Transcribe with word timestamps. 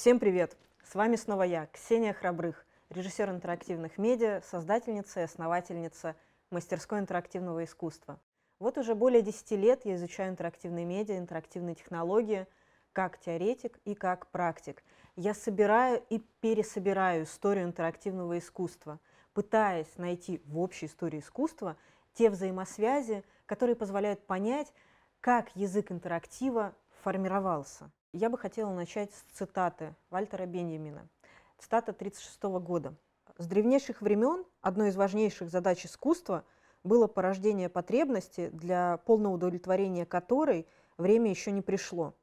Всем 0.00 0.18
привет! 0.18 0.56
С 0.82 0.94
вами 0.94 1.16
снова 1.16 1.42
я, 1.42 1.66
Ксения 1.66 2.14
Храбрых, 2.14 2.64
режиссер 2.88 3.28
интерактивных 3.28 3.98
медиа, 3.98 4.40
создательница 4.50 5.20
и 5.20 5.24
основательница 5.24 6.16
мастерской 6.50 7.00
интерактивного 7.00 7.64
искусства. 7.64 8.18
Вот 8.58 8.78
уже 8.78 8.94
более 8.94 9.20
10 9.20 9.50
лет 9.58 9.84
я 9.84 9.96
изучаю 9.96 10.30
интерактивные 10.30 10.86
медиа, 10.86 11.18
интерактивные 11.18 11.74
технологии, 11.74 12.46
как 12.94 13.20
теоретик 13.20 13.78
и 13.84 13.94
как 13.94 14.28
практик. 14.28 14.82
Я 15.16 15.34
собираю 15.34 16.02
и 16.08 16.20
пересобираю 16.40 17.24
историю 17.24 17.66
интерактивного 17.66 18.38
искусства, 18.38 19.00
пытаясь 19.34 19.98
найти 19.98 20.40
в 20.46 20.60
общей 20.60 20.86
истории 20.86 21.20
искусства 21.20 21.76
те 22.14 22.30
взаимосвязи, 22.30 23.22
которые 23.44 23.76
позволяют 23.76 24.26
понять, 24.26 24.72
как 25.20 25.54
язык 25.54 25.92
интерактива 25.92 26.74
формировался. 27.02 27.90
Я 28.12 28.28
бы 28.28 28.36
хотела 28.36 28.72
начать 28.72 29.12
с 29.12 29.36
цитаты 29.36 29.94
Вальтера 30.10 30.44
Беньямина. 30.44 31.08
Цитата 31.58 31.92
1936 31.92 32.42
года. 32.60 32.96
«С 33.38 33.46
древнейших 33.46 34.02
времен 34.02 34.44
одной 34.60 34.88
из 34.88 34.96
важнейших 34.96 35.48
задач 35.48 35.86
искусства 35.86 36.44
было 36.82 37.06
порождение 37.06 37.68
потребности, 37.68 38.48
для 38.48 38.96
полного 39.06 39.34
удовлетворения 39.34 40.06
которой 40.06 40.66
время 40.98 41.30
еще 41.30 41.52
не 41.52 41.62
пришло. 41.62 42.16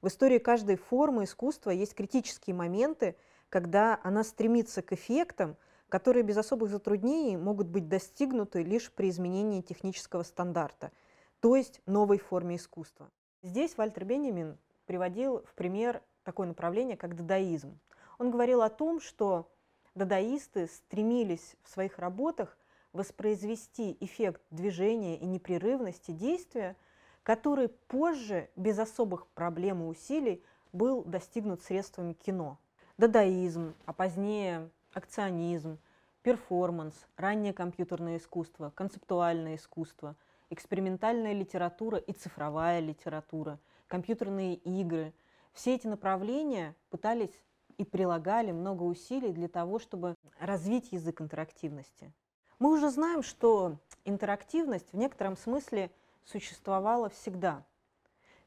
В 0.00 0.06
истории 0.06 0.38
каждой 0.38 0.76
формы 0.76 1.24
искусства 1.24 1.70
есть 1.70 1.96
критические 1.96 2.54
моменты, 2.54 3.16
когда 3.48 3.98
она 4.04 4.22
стремится 4.22 4.80
к 4.80 4.92
эффектам, 4.92 5.56
которые 5.88 6.22
без 6.22 6.36
особых 6.36 6.70
затруднений 6.70 7.36
могут 7.36 7.66
быть 7.66 7.88
достигнуты 7.88 8.62
лишь 8.62 8.92
при 8.92 9.10
изменении 9.10 9.60
технического 9.60 10.22
стандарта, 10.22 10.92
то 11.40 11.56
есть 11.56 11.80
новой 11.86 12.18
форме 12.18 12.56
искусства. 12.56 13.10
Здесь 13.42 13.76
Вальтер 13.76 14.04
Бенjamin 14.04 14.56
приводил 14.86 15.42
в 15.44 15.54
пример 15.54 16.02
такое 16.24 16.46
направление, 16.46 16.96
как 16.96 17.16
дадаизм. 17.16 17.78
Он 18.18 18.30
говорил 18.30 18.62
о 18.62 18.70
том, 18.70 19.00
что 19.00 19.50
дадаисты 19.94 20.66
стремились 20.68 21.56
в 21.62 21.70
своих 21.70 21.98
работах 21.98 22.56
воспроизвести 22.92 23.96
эффект 24.00 24.42
движения 24.50 25.18
и 25.18 25.26
непрерывности 25.26 26.10
действия, 26.10 26.76
который 27.22 27.68
позже, 27.68 28.50
без 28.56 28.78
особых 28.78 29.26
проблем 29.28 29.82
и 29.82 29.86
усилий, 29.86 30.44
был 30.72 31.02
достигнут 31.04 31.62
средствами 31.62 32.12
кино. 32.12 32.58
Дадаизм, 32.98 33.74
а 33.86 33.92
позднее 33.92 34.70
акционизм, 34.92 35.78
перформанс, 36.22 36.94
раннее 37.16 37.52
компьютерное 37.52 38.18
искусство, 38.18 38.70
концептуальное 38.74 39.56
искусство, 39.56 40.16
экспериментальная 40.50 41.32
литература 41.32 41.98
и 41.98 42.12
цифровая 42.12 42.80
литература– 42.80 43.58
компьютерные 43.92 44.54
игры. 44.54 45.12
Все 45.52 45.74
эти 45.74 45.86
направления 45.86 46.74
пытались 46.88 47.38
и 47.76 47.84
прилагали 47.84 48.50
много 48.50 48.84
усилий 48.84 49.32
для 49.32 49.48
того, 49.48 49.78
чтобы 49.78 50.14
развить 50.40 50.92
язык 50.92 51.20
интерактивности. 51.20 52.10
Мы 52.58 52.72
уже 52.72 52.88
знаем, 52.88 53.22
что 53.22 53.76
интерактивность 54.06 54.94
в 54.94 54.96
некотором 54.96 55.36
смысле 55.36 55.90
существовала 56.24 57.10
всегда. 57.10 57.66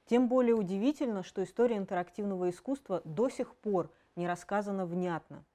Тем 0.07 0.27
более 0.29 0.55
удивительно, 0.55 1.21
что 1.21 1.43
история 1.43 1.77
интерактивного 1.77 2.49
искусства 2.49 3.03
до 3.05 3.29
сих 3.29 3.53
пор 3.53 3.91
не 4.15 4.27
рассказана 4.27 4.87
внятно. 4.87 5.45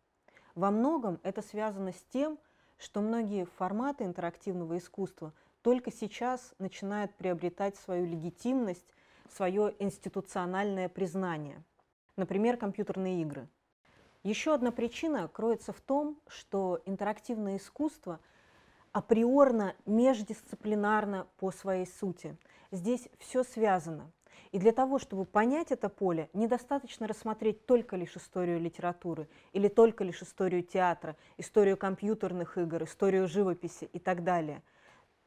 Во 0.55 0.71
многом 0.71 1.19
это 1.25 1.43
связано 1.43 1.91
с 1.93 2.03
тем, 2.13 2.39
что 2.79 3.01
многие 3.01 3.45
форматы 3.45 4.05
интерактивного 4.05 4.79
искусства 4.79 5.33
только 5.63 5.91
сейчас 5.91 6.55
начинают 6.61 7.13
приобретать 7.17 7.75
свою 7.75 8.07
легитимность 8.07 8.95
свое 9.33 9.75
институциональное 9.79 10.89
признание. 10.89 11.63
Например, 12.17 12.57
компьютерные 12.57 13.23
игры. 13.23 13.49
Еще 14.23 14.53
одна 14.53 14.71
причина 14.71 15.29
кроется 15.29 15.73
в 15.73 15.81
том, 15.81 16.21
что 16.27 16.83
интерактивное 16.85 17.57
искусство 17.57 18.21
априорно 18.93 19.75
междисциплинарно 19.87 21.27
по 21.39 21.51
своей 21.51 21.87
сути. 21.87 22.37
Здесь 22.71 23.09
все 23.19 23.43
связано. 23.45 24.11
И 24.53 24.59
для 24.59 24.73
того, 24.73 24.99
чтобы 24.99 25.25
понять 25.25 25.71
это 25.71 25.89
поле, 25.89 26.29
недостаточно 26.33 27.07
рассмотреть 27.07 27.67
только 27.67 27.97
лишь 27.97 28.17
историю 28.17 28.61
литературы 28.61 29.29
или 29.53 29.69
только 29.69 30.03
лишь 30.03 30.23
историю 30.23 30.63
театра, 30.63 31.17
историю 31.39 31.77
компьютерных 31.77 32.59
игр, 32.59 32.83
историю 32.83 33.29
живописи 33.29 33.85
и 33.85 33.99
так 33.99 34.25
далее. 34.25 34.63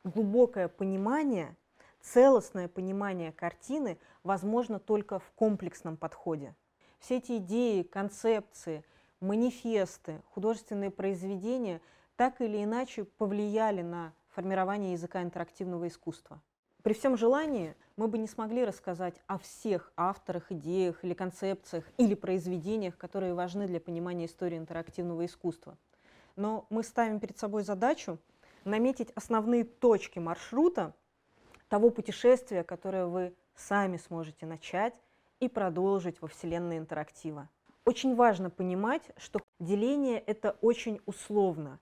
Глубокое 0.03 0.67
понимание 0.67 1.55
Целостное 2.03 2.67
понимание 2.67 3.31
картины 3.31 3.97
возможно 4.23 4.77
только 4.77 5.19
в 5.19 5.31
комплексном 5.31 5.95
подходе. 5.97 6.53
Все 6.99 7.17
эти 7.17 7.37
идеи, 7.37 7.81
концепции, 7.81 8.83
манифесты, 9.21 10.21
художественные 10.29 10.91
произведения 10.91 11.81
так 12.17 12.41
или 12.41 12.61
иначе 12.63 13.05
повлияли 13.05 13.81
на 13.81 14.13
формирование 14.27 14.91
языка 14.91 15.23
интерактивного 15.23 15.87
искусства. 15.87 16.41
При 16.83 16.93
всем 16.93 17.15
желании 17.15 17.73
мы 17.95 18.09
бы 18.09 18.17
не 18.17 18.27
смогли 18.27 18.65
рассказать 18.65 19.15
о 19.27 19.37
всех 19.37 19.93
авторах, 19.95 20.51
идеях 20.51 21.05
или 21.05 21.13
концепциях 21.13 21.85
или 21.97 22.15
произведениях, 22.15 22.97
которые 22.97 23.33
важны 23.33 23.65
для 23.65 23.79
понимания 23.79 24.25
истории 24.25 24.57
интерактивного 24.57 25.25
искусства. 25.25 25.77
Но 26.35 26.65
мы 26.69 26.83
ставим 26.83 27.21
перед 27.21 27.37
собой 27.37 27.63
задачу 27.63 28.19
наметить 28.65 29.11
основные 29.15 29.63
точки 29.63 30.19
маршрута, 30.19 30.93
того 31.73 31.89
путешествия, 31.89 32.63
которое 32.63 33.07
вы 33.07 33.33
сами 33.55 33.97
сможете 33.97 34.45
начать 34.45 34.93
и 35.39 35.49
продолжить 35.49 36.21
во 36.21 36.27
Вселенной 36.27 36.77
интерактива. 36.77 37.49
Очень 37.83 38.13
важно 38.15 38.51
понимать, 38.51 39.01
что 39.17 39.39
деление– 39.59 40.19
это 40.27 40.55
очень 40.61 41.01
условно. 41.07 41.79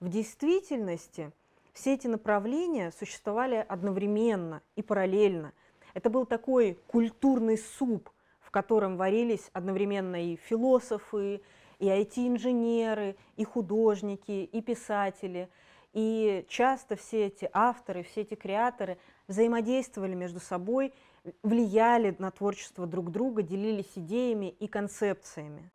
В 0.00 0.08
действительности 0.08 1.32
все 1.74 1.92
эти 1.92 2.06
направления 2.06 2.90
существовали 2.92 3.56
одновременно 3.68 4.62
и 4.74 4.80
параллельно. 4.80 5.52
Это 5.92 6.08
был 6.08 6.24
такой 6.24 6.78
культурный 6.86 7.58
суп, 7.58 8.08
в 8.40 8.50
котором 8.50 8.96
варились 8.96 9.50
одновременно 9.52 10.32
и 10.32 10.36
философы, 10.36 11.42
и 11.78 11.88
IT-инженеры, 11.88 13.16
и 13.36 13.44
художники, 13.44 14.48
и 14.50 14.62
писатели. 14.62 15.50
И 15.96 16.44
часто 16.50 16.94
все 16.94 17.28
эти 17.28 17.48
авторы, 17.54 18.02
все 18.02 18.20
эти 18.20 18.34
креаторы, 18.34 18.98
взаимодействовали 19.28 20.14
между 20.14 20.40
собой, 20.40 20.92
влияли 21.42 22.14
на 22.18 22.30
творчество 22.30 22.86
друг 22.86 23.10
друга, 23.10 23.40
делились 23.40 23.92
идеями 23.94 24.50
и 24.50 24.66
концепциями. 24.66 25.70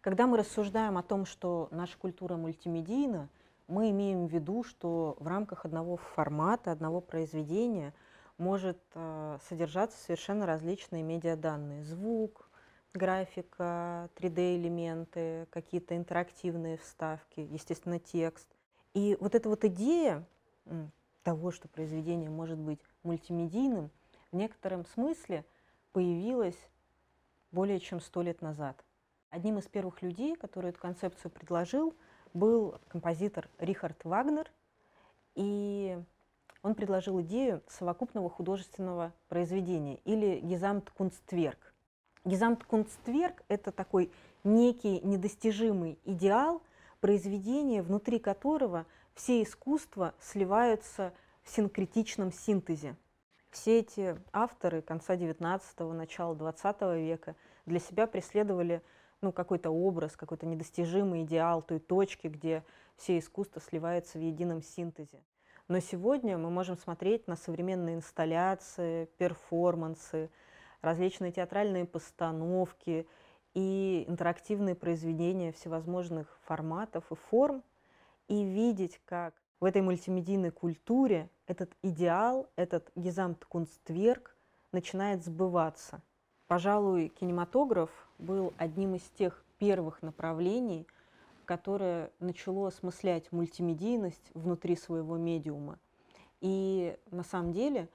Когда 0.00 0.26
мы 0.26 0.36
рассуждаем 0.36 0.98
о 0.98 1.04
том, 1.04 1.26
что 1.26 1.68
наша 1.70 1.96
культура 1.96 2.34
мультимедийна, 2.34 3.28
мы 3.68 3.90
имеем 3.90 4.26
в 4.26 4.32
виду, 4.32 4.64
что 4.64 5.16
в 5.20 5.28
рамках 5.28 5.64
одного 5.64 5.96
формата, 5.96 6.72
одного 6.72 7.00
произведения– 7.00 7.94
может 8.38 8.78
э, 8.94 9.38
содержаться 9.48 9.98
совершенно 9.98 10.46
различные 10.46 11.02
медиаданные. 11.02 11.84
Звук, 11.84 12.50
графика, 12.92 14.10
3D-элементы, 14.16 15.46
какие-то 15.50 15.96
интерактивные 15.96 16.78
вставки, 16.78 17.40
естественно, 17.40 17.98
текст. 17.98 18.48
И 18.94 19.16
вот 19.20 19.34
эта 19.34 19.48
вот 19.48 19.64
идея 19.64 20.26
того, 21.22 21.50
что 21.50 21.68
произведение 21.68 22.30
может 22.30 22.58
быть 22.58 22.80
мультимедийным, 23.02 23.90
в 24.32 24.36
некотором 24.36 24.84
смысле 24.86 25.44
появилась 25.92 26.58
более 27.52 27.80
чем 27.80 28.00
сто 28.00 28.22
лет 28.22 28.42
назад. 28.42 28.84
Одним 29.30 29.58
из 29.58 29.66
первых 29.66 30.02
людей, 30.02 30.36
который 30.36 30.70
эту 30.70 30.78
концепцию 30.78 31.30
предложил, 31.30 31.94
был 32.32 32.78
композитор 32.88 33.48
Рихард 33.58 34.04
Вагнер. 34.04 34.50
И 35.34 35.98
он 36.66 36.74
предложил 36.74 37.20
идею 37.20 37.62
совокупного 37.68 38.28
художественного 38.28 39.12
произведения 39.28 40.00
или 40.04 40.40
Гизамт-Кунстверк. 40.40 41.58
Гизамт-Кунстверк– 42.24 43.44
это 43.48 43.70
такой 43.70 44.10
некий 44.42 45.00
недостижимый 45.02 46.00
идеал, 46.04 46.60
произведения, 46.98 47.82
внутри 47.82 48.18
которого 48.18 48.84
все 49.14 49.44
искусства 49.44 50.12
сливаются 50.20 51.12
в 51.44 51.50
синкретичном 51.50 52.32
синтезе. 52.32 52.96
Все 53.50 53.78
эти 53.78 54.20
авторы 54.32 54.82
конца 54.82 55.14
XIX– 55.14 55.92
начала 55.92 56.34
XX 56.34 57.00
века 57.00 57.36
для 57.64 57.78
себя 57.78 58.08
преследовали 58.08 58.82
ну, 59.20 59.30
какой-то 59.30 59.70
образ, 59.70 60.16
какой-то 60.16 60.46
недостижимый 60.46 61.22
идеал 61.22 61.62
той 61.62 61.78
точки, 61.78 62.26
где 62.26 62.64
все 62.96 63.18
искусства 63.18 63.62
сливаются 63.62 64.18
в 64.18 64.20
едином 64.20 64.62
синтезе. 64.62 65.22
Но 65.68 65.80
сегодня 65.80 66.38
мы 66.38 66.48
можем 66.48 66.76
смотреть 66.76 67.26
на 67.26 67.34
современные 67.34 67.96
инсталляции, 67.96 69.06
перформансы, 69.18 70.30
различные 70.80 71.32
театральные 71.32 71.86
постановки 71.86 73.08
и 73.54 74.04
интерактивные 74.06 74.76
произведения 74.76 75.50
всевозможных 75.52 76.38
форматов 76.44 77.10
и 77.10 77.16
форм. 77.16 77.62
и 78.28 78.42
видеть, 78.42 79.00
как 79.04 79.34
в 79.60 79.64
этой 79.64 79.82
мультимедийной 79.82 80.50
культуре 80.50 81.30
этот 81.46 81.70
идеал, 81.82 82.48
этот 82.56 82.90
Гизамт-Кунстверк 82.96 84.34
начинает 84.72 85.24
сбываться. 85.24 86.02
Пожалуй, 86.48 87.08
кинематограф 87.08 87.90
был 88.18 88.52
одним 88.58 88.96
из 88.96 89.02
тех 89.16 89.44
первых 89.58 90.02
направлений, 90.02 90.86
которое 91.46 92.10
начало 92.18 92.68
осмыслять 92.68 93.32
мультимедийность 93.32 94.30
внутри 94.34 94.76
своего 94.76 95.16
медиума. 95.16 95.78
И 96.40 96.98
на 97.10 97.22
самом 97.22 97.52
деле 97.52 97.88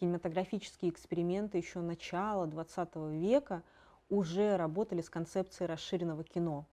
кинематографические 0.00 0.90
эксперименты 0.90 1.58
еще 1.58 1.80
начала 1.80 2.46
XX 2.46 3.16
века 3.16 3.62
уже 4.08 4.56
работали 4.56 5.02
с 5.02 5.10
концепцией 5.10 5.68
расширенного 5.68 6.24
кино. 6.24 6.66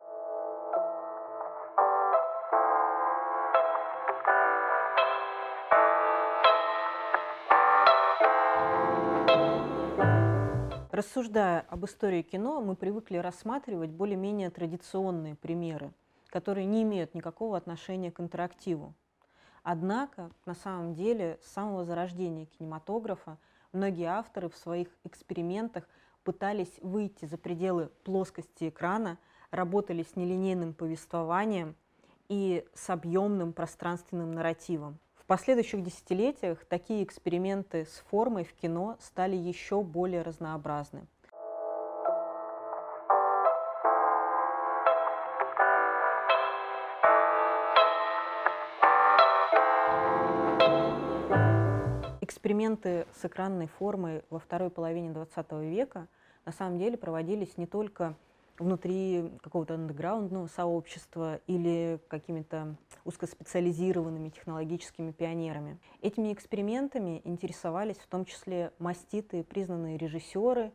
Рассуждая 10.91 11.65
об 11.71 11.87
истории 11.87 12.21
кино, 12.21 12.61
мы 12.61 12.77
привыкли 12.77 13.17
рассматривать 13.17 13.91
более-менее 13.91 14.51
традиционные 14.51 15.35
примеры, 15.35 15.95
которые 16.31 16.67
не 16.67 16.83
имеют 16.83 17.15
никакого 17.15 17.57
отношения 17.57 18.11
к 18.11 18.21
интерактиву. 18.21 18.95
Однако, 19.63 20.31
на 20.47 20.55
самом 20.55 20.95
деле, 20.95 21.39
с 21.43 21.53
самого 21.53 21.85
зарождения 21.85 22.47
кинематографа 22.47 23.39
многие 23.73 24.07
авторы 24.07 24.49
в 24.49 24.57
своих 24.57 24.89
экспериментах 25.05 25.89
пытались 26.25 26.79
выйти 26.81 27.27
за 27.27 27.37
пределы 27.37 27.91
плоскости 28.05 28.69
экрана, 28.69 29.19
работали 29.51 30.03
с 30.03 30.17
нелинейным 30.17 30.73
повествованием 30.73 31.77
и 32.29 32.67
с 32.75 32.89
объемным 32.89 33.53
пространственным 33.53 34.33
нарративом 34.33 34.99
последующих 35.31 35.85
десятилетиях 35.85 36.65
такие 36.65 37.05
эксперименты 37.05 37.87
с 37.87 38.03
формой 38.11 38.43
в 38.43 38.53
кино 38.53 38.97
стали 38.99 39.37
еще 39.37 39.81
более 39.81 40.23
разнообразны. 40.23 41.07
Эксперименты 52.31 53.09
с 53.13 53.25
экранной 53.25 53.67
формой 53.67 54.23
во 54.31 54.39
второй 54.39 54.71
половине 54.71 55.11
XX 55.11 55.69
века 55.69 56.07
на 56.45 56.53
самом 56.53 56.79
деле 56.79 56.97
проводились 56.97 57.57
не 57.57 57.67
только 57.67 58.15
внутри 58.57 59.33
какого-то 59.43 59.75
андеграундного 59.75 60.47
сообщества 60.47 61.41
или 61.49 61.99
какими-то 62.07 62.77
узкоспециализированными 63.05 64.29
технологическими 64.29 65.11
пионерами. 65.11 65.81
Этими 66.03 66.33
экспериментами 66.33 67.21
интересовались 67.25 67.99
в 67.99 68.07
том 68.07 68.25
числе 68.25 68.73
маститые 68.79 69.43
признанные 69.43 69.99
режиссеры 69.99 70.73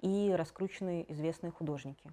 и 0.00 0.34
раскрученные 0.36 1.10
известные 1.12 1.52
художники. 1.52 2.12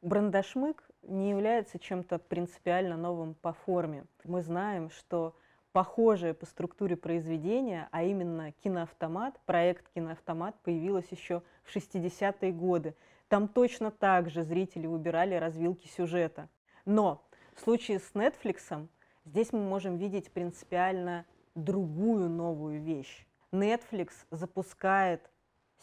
Брандашмык 0.00 0.82
не 1.02 1.28
является 1.28 1.78
чем-то 1.78 2.20
принципиально 2.20 2.96
новым 2.96 3.34
по 3.34 3.52
форме. 3.52 4.06
Мы 4.24 4.40
знаем, 4.40 4.88
что 4.88 5.36
похожее 5.74 6.32
по 6.32 6.46
структуре 6.46 6.96
произведения, 6.96 7.90
а 7.92 8.02
именно 8.02 8.52
киноавтомат, 8.52 9.38
проект 9.44 9.86
киноавтомат 9.94 10.54
появилась 10.62 11.08
еще 11.10 11.42
в 11.64 11.76
60-е 11.76 12.52
годы 12.52 12.94
там 13.34 13.48
точно 13.48 13.90
так 13.90 14.30
же 14.30 14.44
зрители 14.44 14.86
выбирали 14.86 15.34
развилки 15.34 15.88
сюжета. 15.88 16.48
Но 16.84 17.26
в 17.54 17.60
случае 17.60 17.98
с 17.98 18.12
Netflix 18.12 18.86
здесь 19.24 19.52
мы 19.52 19.60
можем 19.60 19.96
видеть 19.96 20.30
принципиально 20.30 21.24
другую 21.56 22.28
новую 22.28 22.80
вещь. 22.80 23.26
Netflix 23.50 24.12
запускает 24.30 25.30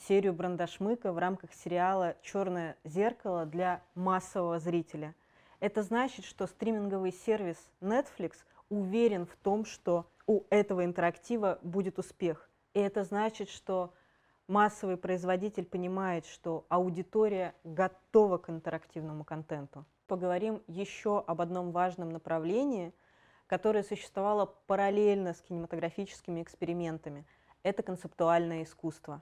серию 0.07 0.33
Брандашмыка 0.33 1.11
в 1.11 1.17
рамках 1.17 1.53
сериала 1.53 2.15
«Черное 2.21 2.77
зеркало» 2.85 3.45
для 3.45 3.81
массового 3.95 4.59
зрителя. 4.59 5.13
Это 5.59 5.83
значит, 5.83 6.25
что 6.25 6.47
стриминговый 6.47 7.11
сервис 7.11 7.57
Netflix 7.81 8.37
уверен 8.71 9.25
в 9.25 9.35
том, 9.35 9.65
что 9.65 10.07
у 10.25 10.45
этого 10.49 10.83
интерактива 10.85 11.59
будет 11.61 11.99
успех. 11.99 12.49
И 12.73 12.79
это 12.79 13.03
значит, 13.03 13.49
что 13.49 13.93
массовый 14.47 14.97
производитель 14.97 15.65
понимает, 15.65 16.25
что 16.25 16.65
аудитория 16.69 17.53
готова 17.63 18.37
к 18.37 18.49
интерактивному 18.49 19.23
контенту. 19.25 19.85
Поговорим 20.07 20.63
еще 20.67 21.19
об 21.19 21.41
одном 21.41 21.71
важном 21.71 22.09
направлении, 22.09 22.93
которое 23.47 23.83
существовало 23.83 24.45
параллельно 24.67 25.33
с 25.33 25.41
кинематографическими 25.41 26.41
экспериментами. 26.41 27.25
Это 27.63 27.83
концептуальное 27.83 28.63
искусство. 28.63 29.21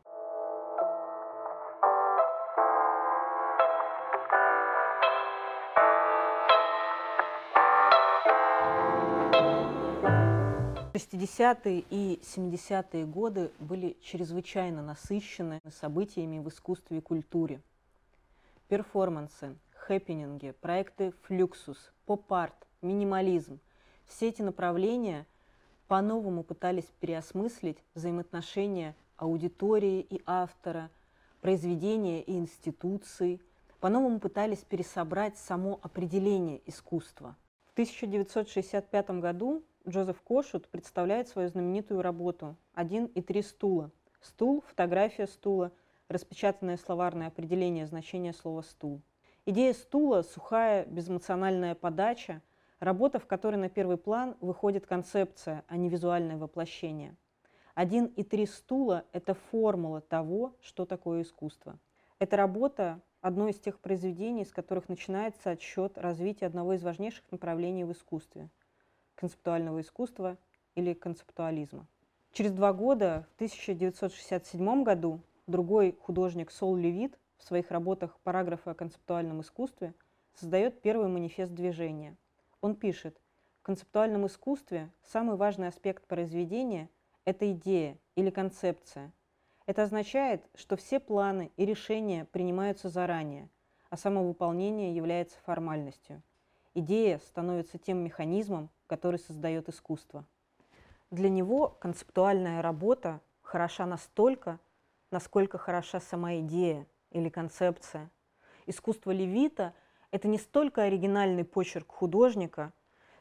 60-е 10.99 11.83
и 11.89 12.19
70-е 12.21 13.05
годы 13.05 13.51
были 13.59 13.97
чрезвычайно 14.01 14.83
насыщены 14.83 15.61
событиями 15.71 16.39
в 16.39 16.49
искусстве 16.49 16.99
и 16.99 17.01
культуре. 17.01 17.61
Перформансы, 18.67 19.55
хэппининги, 19.73 20.53
проекты 20.61 21.13
флюксус, 21.23 21.91
поп-арт, 22.05 22.67
минимализм– 22.81 23.59
все 24.09 24.29
эти 24.29 24.41
направления 24.41 25.25
по-новому 25.87 26.43
пытались 26.43 26.91
переосмыслить 26.99 27.77
взаимоотношения 27.93 28.95
аудитории 29.17 30.01
и 30.01 30.21
автора, 30.25 30.89
произведения 31.41 32.21
и 32.21 32.33
институции, 32.37 33.39
по-новому 33.79 34.19
пытались 34.19 34.59
пересобрать 34.59 35.37
само 35.37 35.79
определение 35.83 36.59
искусства. 36.65 37.37
В 37.67 37.71
1965 37.73 39.09
году 39.21 39.63
Джозеф 39.87 40.21
Кошут 40.21 40.67
представляет 40.67 41.29
свою 41.29 41.47
знаменитую 41.47 42.01
работу 42.01 42.57
«Один 42.73 43.05
и 43.05 43.21
три 43.21 43.41
стула». 43.41 43.91
Стул, 44.19 44.61
фотография 44.67 45.25
стула, 45.25 45.71
распечатанное 46.09 46.75
словарное 46.75 47.27
определение 47.27 47.87
значения 47.87 48.33
слова 48.33 48.61
«стул». 48.61 49.01
Идея 49.45 49.73
стула– 49.73 50.21
сухая, 50.23 50.85
безэмоциональная 50.85 51.75
подача, 51.75 52.41
работа, 52.79 53.19
в 53.19 53.25
которой 53.25 53.55
на 53.55 53.69
первый 53.69 53.97
план 53.97 54.35
выходит 54.41 54.85
концепция, 54.85 55.63
а 55.67 55.77
не 55.77 55.87
визуальное 55.87 56.37
воплощение. 56.37 57.15
«Один 57.73 58.05
и 58.05 58.23
три 58.23 58.45
стула»– 58.45 59.05
это 59.13 59.33
формула 59.33 60.01
того, 60.01 60.53
что 60.61 60.85
такое 60.85 61.21
искусство. 61.21 61.79
Эта 62.19 62.35
работа– 62.35 63.01
одно 63.21 63.47
из 63.47 63.57
тех 63.57 63.79
произведений, 63.79 64.43
с 64.43 64.51
которых 64.51 64.89
начинается 64.89 65.51
отсчет 65.51 65.97
развития 65.97 66.47
одного 66.47 66.73
из 66.73 66.83
важнейших 66.83 67.23
направлений 67.31 67.85
в 67.85 67.93
искусстве– 67.93 68.49
концептуального 69.19 69.81
искусства 69.81 70.37
или 70.75 70.93
концептуализма. 70.93 71.85
Через 72.31 72.53
два 72.53 72.71
года, 72.71 73.27
в 73.31 73.35
1967 73.35 74.83
году, 74.83 75.19
другой 75.45 75.97
художник 76.01 76.51
Сол 76.51 76.77
Левит 76.77 77.19
в 77.37 77.43
своих 77.43 77.69
работах 77.69 78.17
«Параграфы 78.23 78.69
о 78.69 78.73
концептуальном 78.73 79.41
искусстве» 79.41 79.93
создает 80.35 80.81
первый 80.81 81.09
манифест 81.09 81.51
движения. 81.51 82.15
Он 82.61 82.75
пишет, 82.75 83.19
в 83.59 83.63
концептуальном 83.63 84.25
искусстве 84.25 84.89
самый 85.03 85.35
важный 85.35 85.67
аспект 85.67 86.07
произведения– 86.07 86.89
это 87.25 87.51
идея 87.51 87.97
или 88.15 88.29
концепция. 88.29 89.11
Это 89.65 89.83
означает, 89.83 90.41
что 90.55 90.77
все 90.77 90.97
планы 91.01 91.51
и 91.57 91.65
решения 91.65 92.23
принимаются 92.23 92.87
заранее, 92.87 93.49
а 93.89 93.97
само 93.97 94.23
выполнение 94.23 94.95
является 94.95 95.37
формальностью. 95.41 96.23
Идея 96.79 97.19
становится 97.19 97.77
тем 97.77 97.97
механизмом, 97.97 98.69
который 98.87 99.19
создает 99.19 99.67
искусство. 99.67 100.25
Для 101.11 101.27
него 101.27 101.67
концептуальная 101.67 102.61
работа 102.61 103.19
хороша 103.41 103.85
настолько, 103.85 104.61
насколько 105.11 105.57
хороша 105.57 105.99
сама 105.99 106.35
идея 106.35 106.87
или 107.11 107.27
концепция. 107.27 108.09
Искусство 108.65 109.11
Левита– 109.11 109.73
это 110.11 110.29
не 110.29 110.37
столько 110.37 110.83
оригинальный 110.83 111.43
почерк 111.43 111.91
художника, 111.91 112.71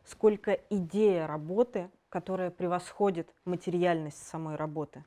сколько 0.05 0.53
идея 0.53 1.27
работы, 1.27 1.91
которая 2.11 2.53
превосходит 2.53 3.35
материальность 3.45 4.25
самой 4.25 4.55
работы. 4.55 5.05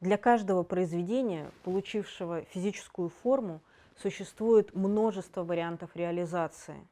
Для 0.00 0.18
каждого 0.18 0.62
произведения, 0.62 1.50
получившего 1.62 2.42
физическую 2.42 3.08
форму, 3.08 3.62
существует 3.96 4.74
множество 4.74 5.42
вариантов 5.42 5.96
реализации. 5.96 6.86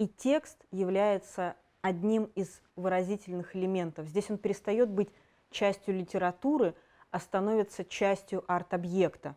И 0.00 0.08
текст 0.08 0.56
является 0.70 1.56
одним 1.82 2.24
из 2.34 2.62
выразительных 2.74 3.54
элементов. 3.54 4.06
Здесь 4.06 4.30
он 4.30 4.38
перестает 4.38 4.88
быть 4.88 5.10
частью 5.50 5.94
литературы, 5.94 6.74
а 7.10 7.20
становится 7.20 7.84
частью 7.84 8.42
арт-объекта. 8.50 9.36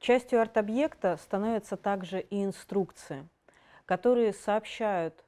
Частью 0.00 0.42
арт-объекта 0.42 1.16
становятся 1.16 1.78
также 1.78 2.20
и 2.20 2.44
инструкции, 2.44 3.26
которые 3.86 4.34
сообщают 4.34 5.24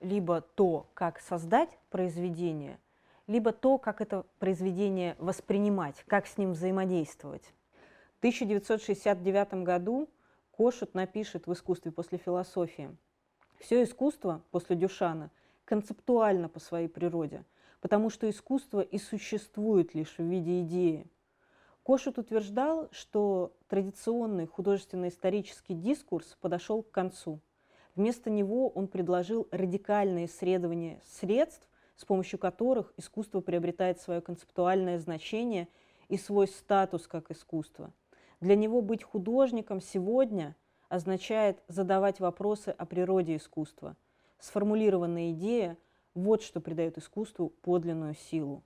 либо 0.00 0.40
то, 0.40 0.86
как 0.94 1.20
создать 1.20 1.76
произведение, 1.90 2.78
либо 3.26 3.52
то, 3.52 3.76
как 3.76 4.00
это 4.00 4.24
произведение 4.38 5.14
воспринимать, 5.18 6.04
как 6.06 6.26
с 6.26 6.38
ним 6.38 6.52
взаимодействовать. 6.52 7.52
В 8.14 8.18
1969 8.20 9.62
году 9.62 10.08
Кошут 10.52 10.94
напишет 10.94 11.46
в 11.46 11.52
«Искусстве 11.52 11.92
после 11.92 12.16
философии» 12.16 12.96
Все 13.60 13.82
искусство 13.82 14.42
после 14.50 14.74
Дюшана 14.74 15.30
концептуально 15.66 16.48
по 16.48 16.58
своей 16.58 16.88
природе, 16.88 17.44
потому 17.82 18.08
что 18.08 18.28
искусство 18.28 18.80
и 18.80 18.98
существует 18.98 19.94
лишь 19.94 20.16
в 20.16 20.22
виде 20.22 20.62
идеи. 20.62 21.06
Кошут 21.82 22.18
утверждал, 22.18 22.88
что 22.90 23.52
традиционный 23.68 24.46
художественно-исторический 24.46 25.74
дискурс 25.74 26.38
подошел 26.40 26.82
к 26.82 26.90
концу. 26.90 27.38
Вместо 27.94 28.30
него 28.30 28.70
он 28.70 28.88
предложил 28.88 29.46
радикальное 29.50 30.24
исследование 30.24 31.00
средств, 31.04 31.68
с 31.96 32.04
помощью 32.06 32.38
которых 32.38 32.94
искусство 32.96 33.40
приобретает 33.40 34.00
свое 34.00 34.22
концептуальное 34.22 34.98
значение 34.98 35.68
и 36.08 36.16
свой 36.16 36.48
статус 36.48 37.06
как 37.06 37.30
искусство. 37.30 37.92
Для 38.40 38.56
него 38.56 38.80
быть 38.80 39.02
художником 39.02 39.82
сегодня 39.82 40.56
означает 40.90 41.62
задавать 41.68 42.18
вопросы 42.20 42.74
о 42.76 42.84
природе 42.84 43.36
искусства. 43.36 43.96
Сформулированная 44.40 45.30
идея– 45.30 45.78
вот 46.14 46.42
что 46.42 46.60
придает 46.60 46.98
искусству 46.98 47.50
подлинную 47.62 48.14
силу. 48.14 48.64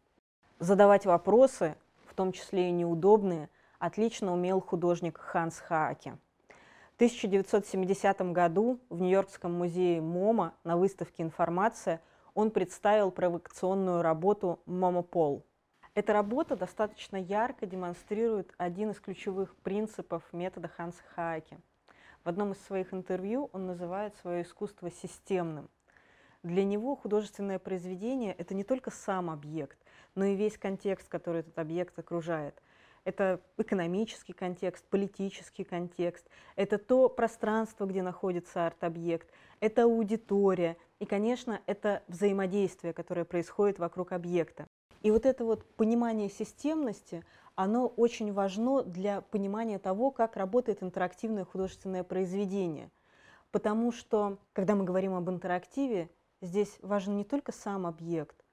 Задавать 0.58 1.04
вопросы, 1.04 1.76
в 2.06 2.14
том 2.14 2.32
числе 2.32 2.70
и 2.70 2.72
неудобные, 2.72 3.50
отлично 3.78 4.32
умел 4.32 4.62
художник 4.62 5.18
Ханс 5.18 5.58
Хааке. 5.58 6.16
В 6.92 6.96
1970 6.96 8.32
году 8.32 8.80
в 8.88 9.00
Нью-Йоркском 9.02 9.52
музее 9.52 10.00
MoMA 10.00 10.54
на 10.64 10.78
выставке 10.78 11.22
«Информация» 11.22 12.00
он 12.32 12.50
представил 12.50 13.10
провокационную 13.10 14.00
работу 14.00 14.60
«MoMA 14.64 15.02
Poll». 15.02 15.44
Эта 15.94 16.14
работа 16.14 16.56
достаточно 16.56 17.16
ярко 17.16 17.66
демонстрирует 17.66 18.54
один 18.56 18.90
из 18.92 19.00
ключевых 19.00 19.54
принципов 19.56 20.22
метода 20.32 20.68
Ханса 20.68 21.02
Хааке– 21.14 21.58
в 22.24 22.28
одном 22.28 22.52
из 22.52 22.60
своих 22.62 22.94
интервью 22.94 23.50
он 23.52 23.66
называет 23.66 24.16
свое 24.16 24.42
искусство 24.42 24.90
системным. 24.90 25.68
Для 26.42 26.64
него 26.64 26.96
художественное 26.96 27.58
произведение– 27.58 28.32
это 28.38 28.54
не 28.54 28.64
только 28.64 28.90
сам 28.90 29.30
объект, 29.30 29.78
но 30.14 30.24
и 30.24 30.34
весь 30.34 30.58
контекст, 30.58 31.08
который 31.08 31.40
этот 31.40 31.58
объект 31.58 31.98
окружает. 31.98 32.62
Это 33.04 33.40
экономический 33.58 34.32
контекст, 34.32 34.84
политический 34.86 35.64
контекст, 35.64 36.26
это 36.56 36.78
то 36.78 37.10
пространство, 37.10 37.84
где 37.84 38.02
находится 38.02 38.66
арт-объект, 38.66 39.28
это 39.60 39.82
аудитория 39.82 40.78
и, 41.00 41.04
конечно, 41.04 41.60
это 41.66 42.02
взаимодействие, 42.08 42.94
которое 42.94 43.26
происходит 43.26 43.78
вокруг 43.78 44.12
объекта. 44.12 44.66
И 45.02 45.10
вот 45.10 45.26
это 45.26 45.44
вот 45.44 45.66
понимание 45.76 46.30
системности, 46.30 47.22
оно 47.56 47.86
очень 47.86 48.32
важно 48.32 48.82
для 48.82 49.20
понимания 49.20 49.78
того, 49.78 50.10
как 50.10 50.36
работает 50.36 50.82
интерактивное 50.82 51.44
художественное 51.44 52.02
произведение. 52.02 52.90
Потому 53.50 53.92
что, 53.92 54.38
когда 54.52 54.74
мы 54.74 54.84
говорим 54.84 55.14
об 55.14 55.30
интерактиве, 55.30 56.10
здесь 56.40 56.76
важен 56.82 57.16
не 57.16 57.24
только 57.24 57.52
сам 57.52 57.86
объект, 57.86 58.44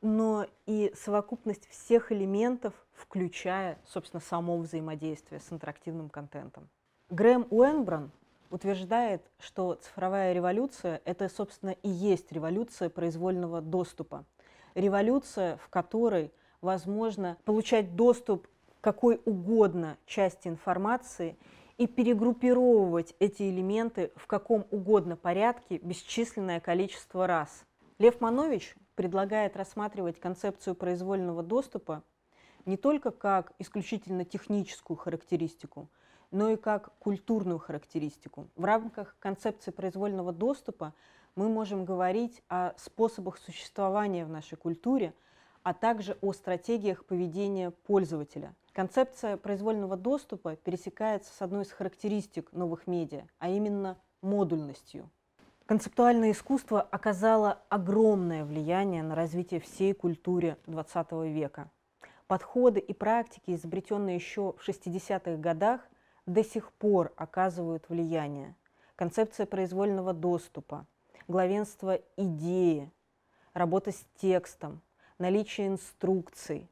но 0.00 0.46
и 0.66 0.92
совокупность 0.96 1.68
всех 1.68 2.12
элементов, 2.12 2.74
включая, 2.92 3.78
собственно, 3.84 4.20
само 4.20 4.58
взаимодействие 4.58 5.40
с 5.40 5.52
интерактивным 5.52 6.08
контентом. 6.08 6.68
Грэм 7.10 7.46
Уэнбран 7.50 8.12
утверждает, 8.50 9.22
что 9.38 9.74
цифровая 9.74 10.32
революция– 10.32 11.00
это, 11.04 11.28
собственно, 11.28 11.70
и 11.70 11.88
есть 11.88 12.30
революция 12.32 12.88
произвольного 12.90 13.60
доступа. 13.60 14.24
Революция, 14.74 15.56
в 15.56 15.68
которой– 15.68 16.32
возможно 16.62 17.36
получать 17.44 17.94
доступ 17.94 18.46
к 18.46 18.84
какой 18.84 19.20
угодно 19.26 19.98
части 20.06 20.48
информации 20.48 21.36
и 21.76 21.86
перегруппировывать 21.86 23.14
эти 23.18 23.42
элементы 23.42 24.12
в 24.16 24.26
каком 24.26 24.64
угодно 24.70 25.16
порядке 25.16 25.78
бесчисленное 25.78 26.60
количество 26.60 27.26
раз. 27.26 27.64
Лев 27.98 28.20
Манович 28.20 28.74
предлагает 28.94 29.56
рассматривать 29.56 30.20
концепцию 30.20 30.74
произвольного 30.74 31.42
доступа 31.42 32.02
не 32.64 32.76
только 32.76 33.10
как 33.10 33.52
исключительно 33.58 34.24
техническую 34.24 34.96
характеристику, 34.96 35.88
но 36.30 36.50
и 36.50 36.56
как 36.56 36.92
культурную 36.98 37.58
характеристику. 37.58 38.48
В 38.54 38.64
рамках 38.64 39.16
концепции 39.18 39.72
произвольного 39.72 40.32
доступа 40.32 40.94
мы 41.34 41.48
можем 41.48 41.84
говорить 41.84 42.42
о 42.48 42.72
способах 42.76 43.38
существования 43.38 44.24
в 44.24 44.28
нашей 44.28 44.56
культуре– 44.56 45.12
а 45.62 45.74
также 45.74 46.16
о 46.20 46.32
стратегиях 46.32 47.04
поведения 47.04 47.70
пользователя. 47.70 48.54
Концепция 48.72 49.36
произвольного 49.36 49.96
доступа 49.96 50.56
пересекается 50.56 51.32
с 51.32 51.42
одной 51.42 51.64
из 51.64 51.72
характеристик 51.72 52.52
новых 52.52 52.86
медиа, 52.86 53.24
а 53.38 53.48
именно 53.48 53.98
модульностью. 54.22 55.10
Концептуальное 55.66 56.32
искусство 56.32 56.80
оказало 56.80 57.62
огромное 57.68 58.44
влияние 58.44 59.02
на 59.02 59.14
развитие 59.14 59.60
всей 59.60 59.94
культуры 59.94 60.56
XX 60.66 61.28
века. 61.30 61.70
Подходы 62.26 62.80
и 62.80 62.92
практики, 62.92 63.54
изобретенные 63.54 64.16
еще 64.16 64.54
в 64.58 64.68
60-х 64.68 65.36
годах, 65.36 65.80
до 66.26 66.42
сих 66.42 66.72
пор 66.72 67.12
оказывают 67.16 67.88
влияние. 67.88 68.56
Концепция 68.96 69.46
произвольного 69.46 70.12
доступа, 70.12 70.86
главенство 71.28 72.00
идеи, 72.16 72.90
работа 73.54 73.92
с 73.92 74.04
текстом, 74.16 74.80
наличие 75.18 75.68
инструкций, 75.68 76.68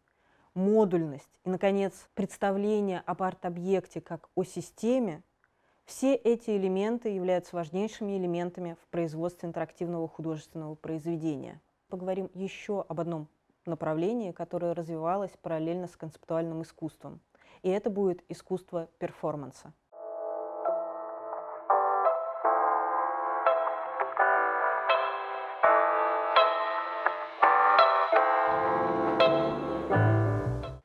модульность 0.55 1.41
и, 1.45 1.51
наконец, 1.51 2.09
представление 2.15 3.03
об 3.07 3.23
арт-объекте 3.23 4.01
как 4.01 4.29
о 4.35 4.45
системе, 4.45 5.23
все 5.85 6.15
эти 6.15 6.51
элементы 6.51 7.09
являются 7.09 7.57
важнейшими 7.57 8.17
элементами 8.17 8.77
в 8.81 8.89
производстве 8.89 9.49
интерактивного 9.49 10.07
художественного 10.07 10.75
произведения. 10.75 11.61
Поговорим 11.89 12.31
еще 12.35 12.85
об 12.89 13.01
одном 13.01 13.29
направлении, 13.67 14.33
которое 14.33 14.75
развивалось 14.75 15.33
параллельно 15.43 15.89
с 15.89 15.97
концептуальным 15.97 16.63
искусством. 16.63 17.21
И 17.63 17.69
это 17.69 17.91
будет 17.91 18.23
искусство 18.29 18.89
перформанса. 18.99 19.73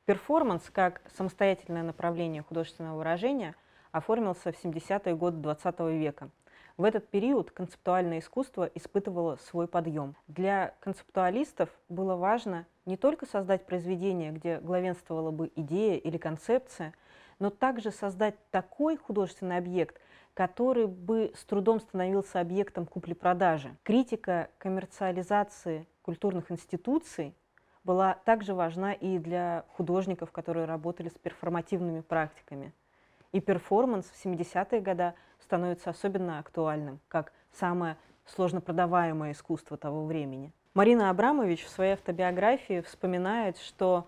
Перформанс 0.05 0.69
как 0.69 1.01
самостоятельное 1.17 1.81
направление 1.81 2.43
художественного 2.43 2.97
выражения 2.97 3.55
оформился 3.91 4.51
в 4.51 4.63
70-е 4.63 5.15
годы 5.15 5.37
XX 5.41 5.75
-го 5.77 5.97
века. 5.97 6.29
В 6.77 6.83
этот 6.83 7.07
период 7.07 7.49
концептуальное 7.49 8.19
искусство 8.19 8.69
испытывало 8.75 9.37
свой 9.37 9.67
подъем. 9.67 10.15
Для 10.27 10.75
концептуалистов 10.81 11.69
было 11.89 12.15
важно 12.15 12.67
не 12.85 12.97
только 12.97 13.25
создать 13.25 13.65
произведение, 13.65 14.31
где 14.31 14.59
главенствовала 14.59 15.31
бы 15.31 15.51
идея 15.55 15.97
или 15.97 16.17
концепция, 16.17 16.93
но 17.39 17.49
также 17.49 17.89
создать 17.89 18.35
такой 18.51 18.97
художественный 18.97 19.57
объект, 19.57 19.99
который 20.35 20.85
бы 20.85 21.31
с 21.33 21.43
трудом 21.45 21.79
становился 21.79 22.41
объектом 22.41 22.85
купли-продажи. 22.85 23.75
Критика 23.81 24.49
коммерциализации 24.59 25.87
культурных 26.03 26.51
институций 26.51 27.33
была 27.85 28.15
также 28.25 28.53
важна 28.53 28.93
и 28.93 29.19
для 29.19 29.63
художников, 29.69 30.31
которые 30.31 30.65
работали 30.65 31.07
с 31.07 31.13
перформативными 31.13 32.01
практиками. 32.01 32.73
И 33.31 33.39
перформанс 33.39 34.07
в 34.07 34.25
70-е 34.25 34.81
годы 34.81 35.13
становится 35.39 35.91
особенно 35.91 36.39
актуальным, 36.39 36.99
как 37.07 37.31
самое 37.53 37.95
сложно 38.25 38.59
продаваемое 38.59 39.33
искусство 39.33 39.77
того 39.77 40.05
времени. 40.05 40.51
Марина 40.73 41.09
Абрамович 41.09 41.63
в 41.63 41.69
своей 41.69 41.93
автобиографии 41.93 42.81
вспоминает, 42.81 43.57
что 43.59 44.07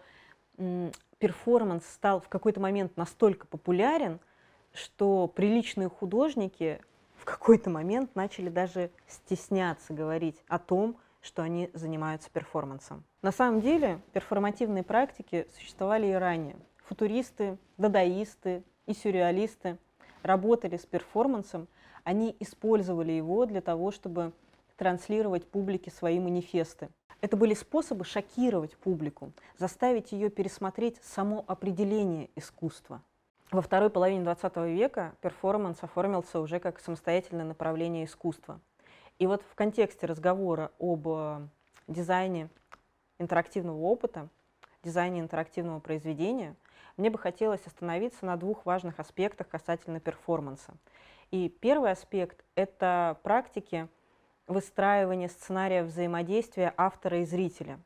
перформанс 1.20 1.86
стал 1.86 2.20
в 2.20 2.30
какой-то 2.30 2.60
момент 2.60 2.98
настолько 2.98 3.46
популярен, 3.48 4.20
что 4.74 5.28
приличные 5.28 5.88
художники 5.88 6.82
в 7.16 7.26
какой-то 7.26 7.70
момент 7.70 8.16
начали 8.16 8.50
даже 8.50 8.92
стесняться 9.08 9.94
говорить 9.94 10.44
о 10.48 10.60
том, 10.60 10.98
что 11.28 11.44
они 11.44 11.70
занимаются 11.74 12.32
перформансом. 12.32 13.04
На 13.22 13.32
самом 13.32 13.62
деле 13.62 14.00
перформативные 14.14 14.84
практики 14.84 15.48
существовали 15.56 16.08
и 16.08 16.14
ранее. 16.14 16.56
Футуристы, 16.86 17.58
дадаисты 17.78 18.64
и 18.86 18.94
сюрреалисты 18.94 19.78
работали 20.24 20.78
с 20.78 20.86
перформансом, 20.86 21.68
они 22.04 22.36
использовали 22.40 23.12
его 23.12 23.46
для 23.46 23.62
того, 23.62 23.92
чтобы 23.92 24.32
транслировать 24.78 25.46
публике 25.46 25.92
свои 25.92 26.20
манифесты. 26.20 26.90
Это 27.20 27.36
были 27.36 27.54
способы 27.54 28.06
шокировать 28.06 28.78
публику, 28.78 29.34
заставить 29.58 30.12
ее 30.12 30.30
пересмотреть 30.30 30.98
само 31.04 31.44
определение 31.48 32.30
искусства. 32.36 33.02
Во 33.52 33.62
второй 33.62 33.90
половине 33.90 34.24
XX 34.24 34.74
века 34.74 35.16
перформанс 35.22 35.82
оформился 35.82 36.40
уже 36.40 36.60
как 36.60 36.80
самостоятельное 36.80 37.46
направление 37.46 38.06
искусства. 38.06 38.60
И 39.20 39.28
вот 39.28 39.42
в 39.42 39.56
контексте 39.56 40.06
разговора 40.06 40.72
об 40.80 41.08
э, 41.08 41.48
дизайне 41.88 42.50
интерактивного 43.18 43.80
опыта, 43.80 44.30
дизайне 44.84 45.20
интерактивного 45.22 45.80
произведения, 45.80 46.56
мне 46.98 47.10
бы 47.10 47.18
хотелось 47.18 47.66
остановиться 47.66 48.26
на 48.26 48.38
двух 48.38 48.66
важных 48.66 49.00
аспектах 49.00 49.48
касательно 49.48 50.00
перформанса. 50.00 50.74
И 51.32 51.50
первый 51.50 51.92
аспект– 51.92 52.44
это 52.56 53.18
практики 53.24 53.88
выстраивания 54.48 55.28
сценария 55.28 55.84
взаимодействия 55.84 56.74
автора 56.78 57.20
и 57.20 57.26
зрителя. 57.26 57.80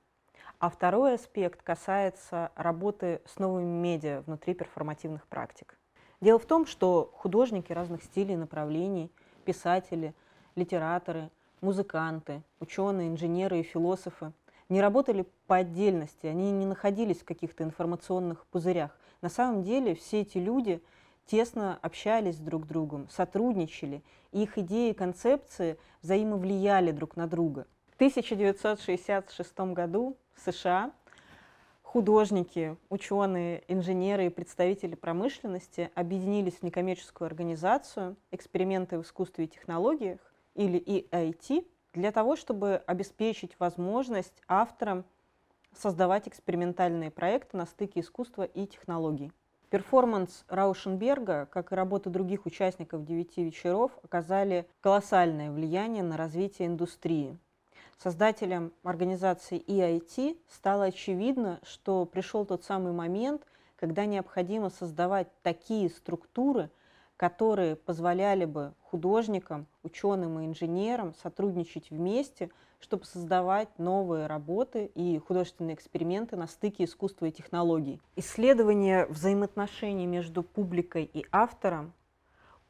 А 0.59 0.69
второй 0.69 1.15
аспект 1.15 1.63
касается 1.63 2.51
работы 2.55 3.21
с 3.25 3.39
новыми 3.39 3.65
медиа 3.65 4.21
внутри 4.21 4.53
перформативных 4.53 5.25
практик. 5.27 5.77
Дело 6.19 6.37
в 6.37 6.45
том, 6.45 6.67
что 6.67 7.11
художники 7.15 7.73
разных 7.73 8.03
стилей 8.03 8.35
и 8.35 8.37
направлений, 8.37 9.11
писатели, 9.43 10.13
литераторы, 10.55 11.29
музыканты, 11.61 12.41
ученые, 12.59 13.09
инженеры 13.09 13.59
и 13.59 13.63
философы 13.63 14.33
не 14.69 14.81
работали 14.81 15.25
по 15.47 15.57
отдельности, 15.57 16.27
они 16.27 16.51
не 16.51 16.65
находились 16.65 17.19
в 17.19 17.25
каких-то 17.25 17.63
информационных 17.63 18.45
пузырях. 18.47 18.97
На 19.21 19.29
самом 19.29 19.63
деле 19.63 19.95
все 19.95 20.21
эти 20.21 20.37
люди 20.37 20.81
тесно 21.25 21.77
общались 21.81 22.37
друг 22.37 22.65
с 22.65 22.67
другом, 22.67 23.07
сотрудничали, 23.09 24.01
и 24.31 24.43
их 24.43 24.57
идеи 24.57 24.91
и 24.91 24.93
концепции 24.93 25.77
взаимовлияли 26.01 26.91
друг 26.91 27.15
на 27.15 27.27
друга. 27.27 27.67
В 27.91 27.95
1966 27.95 29.59
году 29.73 30.17
в 30.33 30.41
США 30.41 30.91
художники, 31.83 32.77
ученые, 32.89 33.63
инженеры 33.67 34.27
и 34.27 34.29
представители 34.29 34.95
промышленности 34.95 35.91
объединились 35.93 36.55
в 36.55 36.63
некоммерческую 36.63 37.25
организацию 37.25 38.15
«Эксперименты 38.31 38.97
в 38.97 39.03
искусстве 39.03 39.45
и 39.45 39.47
технологиях» 39.49 40.30
или 40.55 40.79
EIT 40.79 41.65
для 41.93 42.11
того, 42.11 42.35
чтобы 42.35 42.81
обеспечить 42.87 43.59
возможность 43.59 44.41
авторам 44.47 45.05
создавать 45.73 46.27
экспериментальные 46.27 47.11
проекты 47.11 47.57
на 47.57 47.65
стыке 47.65 48.01
искусства 48.01 48.43
и 48.43 48.65
технологий. 48.67 49.31
Перформанс 49.69 50.43
Раушенберга, 50.49 51.45
как 51.45 51.71
и 51.71 51.75
работы 51.75 52.09
других 52.09 52.45
участников 52.45 53.05
девяти 53.05 53.43
вечеров, 53.43 53.91
оказали 54.03 54.67
колоссальное 54.81 55.49
влияние 55.49 56.03
на 56.03 56.17
развитие 56.17 56.67
индустрии 56.67 57.37
создателям 58.01 58.73
организации 58.83 59.63
EIT 59.67 60.39
стало 60.49 60.85
очевидно, 60.85 61.59
что 61.63 62.05
пришел 62.05 62.45
тот 62.45 62.63
самый 62.63 62.93
момент, 62.93 63.45
когда 63.75 64.05
необходимо 64.05 64.69
создавать 64.69 65.27
такие 65.43 65.89
структуры, 65.89 66.71
которые 67.21 67.75
позволяли 67.75 68.45
бы 68.45 68.73
художникам, 68.81 69.67
ученым 69.83 70.39
и 70.39 70.47
инженерам 70.47 71.13
сотрудничать 71.13 71.91
вместе, 71.91 72.49
чтобы 72.79 73.05
создавать 73.05 73.69
новые 73.77 74.25
работы 74.25 74.87
и 74.95 75.19
художественные 75.19 75.75
эксперименты 75.75 76.35
на 76.35 76.47
стыке 76.47 76.85
искусства 76.85 77.27
и 77.27 77.31
технологий. 77.31 78.01
Исследование 78.15 79.05
взаимоотношений 79.05 80.07
между 80.07 80.41
публикой 80.41 81.03
и 81.03 81.27
автором, 81.31 81.93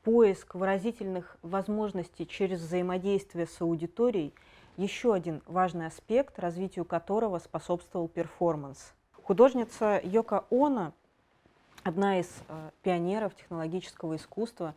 поиск 0.03 0.53
выразительных 0.53 1.37
возможностей 1.43 2.27
через 2.27 2.59
взаимодействие 2.59 3.47
с 3.47 3.61
аудиторией– 3.61 4.33
еще 4.75 5.13
один 5.13 5.41
важный 5.45 5.85
аспект, 5.85 6.39
развитию 6.39 6.83
которого 6.83 7.39
способствовал 7.39 8.09
перформанс. 8.09 8.93
Художница 9.13 10.01
Йоко 10.03 10.43
Оно, 10.49 10.93
одна 11.83 12.19
из 12.19 12.29
э, 12.47 12.69
пионеров 12.83 13.35
технологического 13.35 14.15
искусства, 14.15 14.75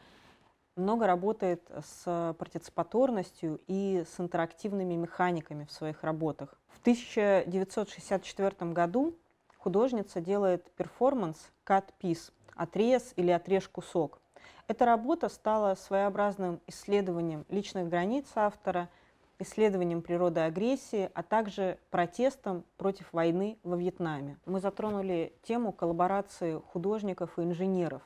много 0.76 1.06
работает 1.06 1.62
с 1.84 2.34
партиципаторностью 2.38 3.60
и 3.68 4.04
с 4.06 4.18
интерактивными 4.18 4.94
механиками 4.94 5.66
в 5.66 5.72
своих 5.72 6.02
работах. 6.02 6.58
В 6.68 6.80
1964 6.80 8.72
году 8.72 9.14
художница 9.56 10.20
делает 10.20 10.68
перформанс 10.72 11.50
«Cut 11.64 11.84
Piece»– 12.00 12.32
отрез 12.56 13.12
или 13.16 13.30
отрежь 13.30 13.68
кусок. 13.68 14.20
Эта 14.66 14.84
работа 14.84 15.28
стала 15.28 15.76
своеобразным 15.76 16.60
исследованием 16.66 17.44
личных 17.48 17.88
границ 17.88 18.26
автора– 18.34 18.88
исследованием 19.38 20.02
природы 20.02 20.40
агрессии, 20.40 21.10
а 21.14 21.22
также 21.22 21.78
протестом 21.90 22.64
против 22.76 23.12
войны 23.12 23.58
во 23.62 23.76
Вьетнаме. 23.76 24.38
Мы 24.46 24.60
затронули 24.60 25.32
тему 25.42 25.72
коллаборации 25.72 26.60
художников 26.72 27.38
и 27.38 27.42
инженеров. 27.42 28.02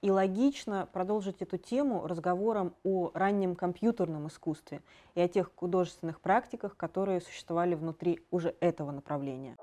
И 0.00 0.10
логично 0.10 0.88
продолжить 0.92 1.42
эту 1.42 1.58
тему 1.58 2.06
разговором 2.08 2.74
о 2.82 3.12
раннем 3.14 3.54
компьютерном 3.54 4.26
искусстве 4.26 4.82
и 5.14 5.20
о 5.20 5.28
тех 5.28 5.52
художественных 5.54 6.20
практиках, 6.20 6.76
которые 6.76 7.20
существовали 7.20 7.74
внутри 7.76 8.20
уже 8.32 8.56
этого 8.58 8.90
направления. 8.90 9.56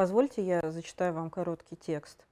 Позвольте 0.00 0.42
я 0.42 0.62
зачитаю 0.70 1.12
вам 1.12 1.28
короткий 1.28 1.76
текст. 1.76 2.24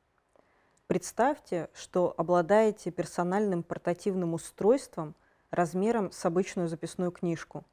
Представьте, 0.87 1.69
что 1.75 2.15
обладаете 2.17 2.91
персональным 2.91 3.63
портативным 3.63 4.33
устройством 4.33 5.15
размером 5.51 6.11
с 6.11 6.25
обычную 6.25 6.69
записную 6.69 7.11
книжку. 7.11 7.67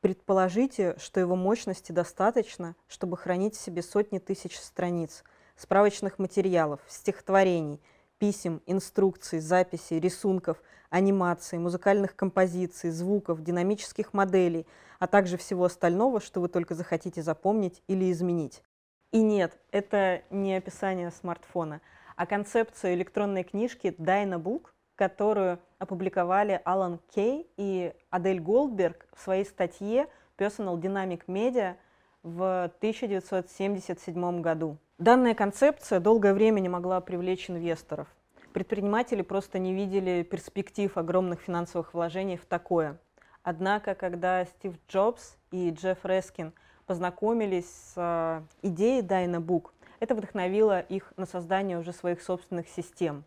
Предположите, 0.00 0.96
что 0.98 1.20
его 1.20 1.36
мощности 1.36 1.92
достаточно, 1.92 2.74
чтобы 2.88 3.16
хранить 3.16 3.54
в 3.54 3.60
себе 3.60 3.84
сотни 3.84 4.18
тысяч 4.18 4.58
страниц, 4.58 5.22
справочных 5.54 6.18
материалов, 6.18 6.80
стихотворений, 6.88 7.80
писем, 8.18 8.60
инструкций, 8.66 9.38
записей, 9.38 10.00
рисунков, 10.00 10.60
анимаций, 10.88 11.60
музыкальных 11.60 12.16
композиций, 12.16 12.90
звуков, 12.90 13.44
динамических 13.44 14.12
моделей, 14.12 14.66
а 14.98 15.06
также 15.06 15.36
всего 15.36 15.66
остального, 15.66 16.20
что 16.20 16.40
вы 16.40 16.48
только 16.48 16.74
захотите 16.74 17.22
запомнить 17.22 17.80
или 17.86 18.10
изменить. 18.10 18.64
И 19.12 19.22
нет, 19.22 19.58
это 19.72 20.22
не 20.30 20.54
описание 20.54 21.10
смартфона, 21.10 21.80
а 22.14 22.26
концепция 22.26 22.94
электронной 22.94 23.42
книжки 23.42 23.88
Dynabook, 23.98 24.66
которую 24.94 25.58
опубликовали 25.80 26.60
Алан 26.64 27.00
Кей 27.12 27.50
и 27.56 27.92
Адель 28.10 28.38
Голдберг 28.38 29.08
в 29.12 29.20
своей 29.20 29.44
статье 29.44 30.06
Personal 30.38 30.80
Dynamic 30.80 31.24
Media 31.26 31.74
в 32.22 32.70
1977 32.76 34.40
году. 34.40 34.76
Данная 34.98 35.34
концепция 35.34 35.98
долгое 35.98 36.32
время 36.32 36.60
не 36.60 36.68
могла 36.68 37.00
привлечь 37.00 37.50
инвесторов. 37.50 38.06
Предприниматели 38.52 39.22
просто 39.22 39.58
не 39.58 39.74
видели 39.74 40.22
перспектив 40.22 40.96
огромных 40.96 41.40
финансовых 41.40 41.94
вложений 41.94 42.36
в 42.36 42.46
такое. 42.46 42.96
Однако, 43.42 43.96
когда 43.96 44.44
Стив 44.44 44.74
Джобс 44.88 45.36
и 45.50 45.70
Джефф 45.70 46.04
Рескин– 46.04 46.52
познакомились 46.90 47.68
с 47.68 47.92
э, 47.94 48.42
идеей 48.62 49.02
Dynabook, 49.02 49.70
это 50.00 50.16
вдохновило 50.16 50.80
их 50.80 51.12
на 51.16 51.24
создание 51.24 51.78
уже 51.78 51.92
своих 51.92 52.20
собственных 52.20 52.68
систем. 52.68 53.22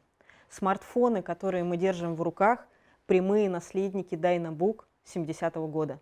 Смартфоны, 0.50 1.22
которые 1.22 1.64
мы 1.64 1.78
держим 1.78 2.16
в 2.16 2.22
руках, 2.22 2.68
прямые 3.06 3.50
наследники 3.50 4.16
Dynabook 4.16 4.82
70-го 5.06 5.66
года. 5.70 6.02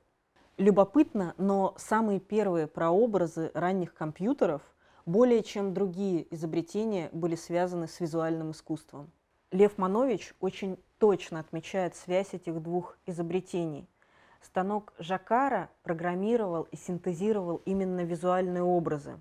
Любопытно, 0.58 1.36
но 1.38 1.76
самые 1.78 2.20
первые 2.20 2.66
прообразы 2.66 3.52
ранних 3.54 3.94
компьютеров 3.94 4.64
более 5.06 5.44
чем 5.44 5.76
другие 5.76 6.34
изобретения 6.34 7.12
были 7.12 7.36
связаны 7.36 7.88
с 7.88 8.00
визуальным 8.00 8.54
искусством. 8.54 9.12
Лев 9.52 9.78
Манович 9.78 10.34
очень 10.40 10.80
точно 10.98 11.40
отмечает 11.40 11.96
связь 11.96 12.34
этих 12.34 12.60
двух 12.60 12.98
изобретений– 13.06 13.88
станок 14.42 14.94
Жакара 15.00 15.70
программировал 15.84 16.64
и 16.64 16.76
синтезировал 16.76 17.62
именно 17.66 18.02
визуальные 18.02 18.64
образы. 18.64 19.20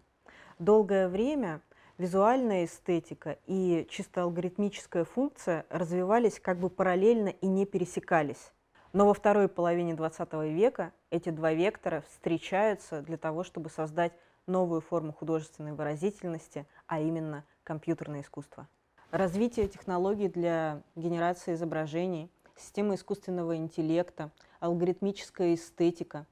Долгое 0.58 1.08
время 1.08 1.60
визуальная 1.98 2.64
эстетика 2.64 3.38
и 3.46 3.86
чисто 3.90 4.22
алгоритмическая 4.22 5.04
функция 5.04 5.66
развивались 5.68 6.40
как 6.40 6.58
бы 6.58 6.70
параллельно 6.70 7.28
и 7.28 7.46
не 7.46 7.66
пересекались. 7.66 8.52
Но 8.92 9.06
во 9.06 9.14
второй 9.14 9.48
половине 9.48 9.92
XX 9.92 10.48
века 10.52 10.92
эти 11.10 11.28
два 11.28 11.52
вектора 11.52 12.02
встречаются 12.08 13.02
для 13.02 13.16
того, 13.16 13.44
чтобы 13.44 13.70
создать 13.70 14.12
новую 14.46 14.80
форму 14.80 15.12
художественной 15.12 15.72
выразительности, 15.72 16.66
а 16.86 17.00
именно 17.00 17.44
компьютерное 17.62 18.22
искусство. 18.22 18.66
Развитие 19.10 19.68
технологий 19.68 20.28
для 20.28 20.82
генерации 20.96 21.54
изображений, 21.54 22.30
системы 22.60 22.94
искусственного 22.94 23.56
интеллекта– 23.56 24.30
алгоритмическая 24.60 25.54
эстетика 25.54 26.26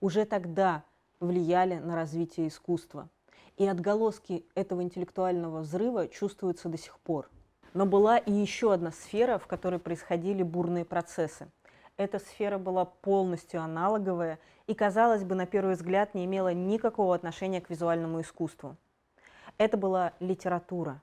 уже 0.00 0.24
тогда 0.24 0.82
влияли 1.20 1.78
на 1.78 1.94
развитие 1.94 2.48
искусства. 2.48 3.08
И 3.56 3.66
отголоски 3.66 4.44
этого 4.54 4.82
интеллектуального 4.82 5.60
взрыва 5.60 6.08
чувствуются 6.08 6.68
до 6.68 6.76
сих 6.76 6.98
пор. 6.98 7.30
Но 7.72 7.86
была 7.86 8.18
и 8.18 8.32
еще 8.32 8.72
одна 8.72 8.90
сфера, 8.90 9.38
в 9.38 9.46
которой 9.46 9.78
происходили 9.78 10.42
бурные 10.42 10.84
процессы. 10.84 11.48
эта 11.96 12.18
сфера 12.18 12.58
была 12.58 12.84
полностью 12.84 13.62
аналоговая 13.62 14.40
и, 14.66 14.74
казалось 14.74 15.22
бы, 15.22 15.36
на 15.36 15.46
первый 15.46 15.76
взгляд 15.76 16.12
не 16.14 16.24
имела 16.24 16.52
никакого 16.52 17.14
отношения 17.14 17.60
к 17.60 17.70
визуальному 17.70 18.20
искусству. 18.20 18.76
Это 19.58 19.76
была 19.76 20.12
литература. 20.18 21.00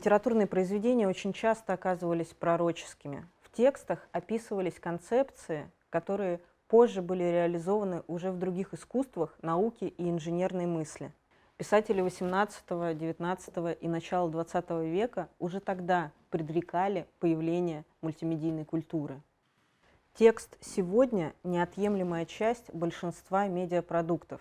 Литературные 0.00 0.46
произведения 0.46 1.06
очень 1.06 1.34
часто 1.34 1.74
оказывались 1.74 2.28
пророческими. 2.28 3.26
В 3.42 3.54
текстах 3.54 4.08
описывались 4.12 4.80
концепции, 4.80 5.70
которые 5.90 6.40
позже 6.68 7.02
были 7.02 7.22
реализованы 7.22 8.02
уже 8.06 8.30
в 8.30 8.38
других 8.38 8.72
искусствах, 8.72 9.36
науке 9.42 9.88
и 9.88 10.08
инженерной 10.08 10.64
мысли. 10.64 11.12
Писатели 11.58 12.02
XVIII, 12.02 12.96
XIX 12.96 13.76
и 13.78 13.88
начала 13.88 14.26
XX 14.30 14.88
века 14.90 15.28
уже 15.38 15.60
тогда 15.60 16.12
предрекали 16.30 17.06
появление 17.18 17.84
мультимедийной 18.00 18.64
культуры. 18.64 19.20
Текст 20.14 20.56
сегодня– 20.62 21.34
неотъемлемая 21.44 22.24
часть 22.24 22.72
большинства 22.72 23.48
медиапродуктов. 23.48 24.40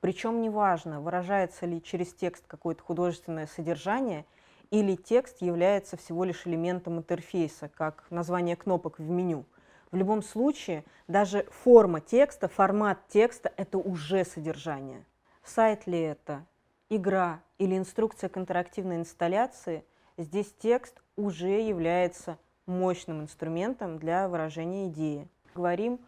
Причем 0.00 0.42
неважно, 0.42 1.00
выражается 1.00 1.66
ли 1.66 1.80
через 1.80 2.12
текст 2.12 2.48
какое-то 2.48 2.82
художественное 2.82 3.46
содержание 3.46 4.24
или 4.70 4.96
текст 4.96 5.42
является 5.42 5.96
всего 5.96 6.24
лишь 6.24 6.46
элементом 6.46 6.98
интерфейса, 6.98 7.68
как 7.68 8.04
название 8.10 8.56
кнопок 8.56 8.98
в 8.98 9.08
меню– 9.08 9.44
в 9.90 9.96
любом 9.96 10.22
случае, 10.22 10.84
даже 11.06 11.44
форма 11.44 12.00
текста, 12.00 12.48
формат 12.48 12.98
текста– 13.08 13.50
это 13.56 13.78
уже 13.78 14.24
содержание. 14.24 15.04
Сайт 15.42 15.86
ли 15.86 15.98
это, 15.98 16.44
игра 16.90 17.40
или 17.56 17.76
инструкция 17.76 18.28
к 18.28 18.36
интерактивной 18.36 18.96
инсталляции, 18.96 19.84
здесь 20.18 20.52
текст 20.58 21.00
уже 21.16 21.62
является 21.62 22.36
мощным 22.66 23.22
инструментом 23.22 23.98
для 23.98 24.28
выражения 24.28 24.88
идеи. 24.88 25.26
Говорим 25.54 26.00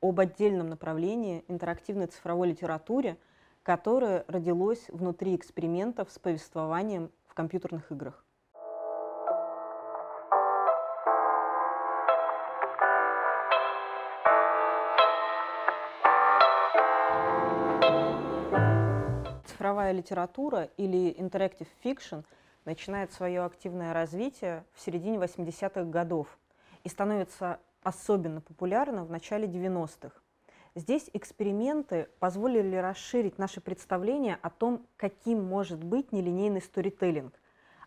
об 0.00 0.20
отдельном 0.20 0.70
направлении 0.70 1.44
интерактивной 1.48 2.06
цифровой 2.06 2.48
литературе, 2.48 3.18
которое 3.62 4.24
родилось 4.26 4.86
внутри 4.88 5.36
экспериментов 5.36 6.10
с 6.10 6.18
повествованием 6.18 7.10
компьютерных 7.38 7.92
играх. 7.92 8.24
цифровая 19.46 19.92
литература 19.92 20.64
или 20.76 21.14
interactive 21.16 21.68
fiction 21.84 22.24
начинает 22.64 23.12
свое 23.12 23.44
активное 23.44 23.92
развитие 23.92 24.64
в 24.72 24.80
середине 24.80 25.18
80-х 25.18 25.84
годов 25.84 26.38
и 26.82 26.88
становится 26.88 27.60
особенно 27.82 28.40
популярна 28.40 29.04
в 29.04 29.10
начале 29.10 29.46
90-х. 29.46 30.10
Здесь 30.78 31.10
эксперименты 31.12 32.08
позволили 32.20 32.76
расширить 32.76 33.36
наши 33.36 33.60
представления 33.60 34.38
о 34.42 34.48
том, 34.48 34.86
каким 34.96 35.42
может 35.42 35.82
быть 35.82 36.12
нелинейный 36.12 36.62
сторителлинг. 36.62 37.34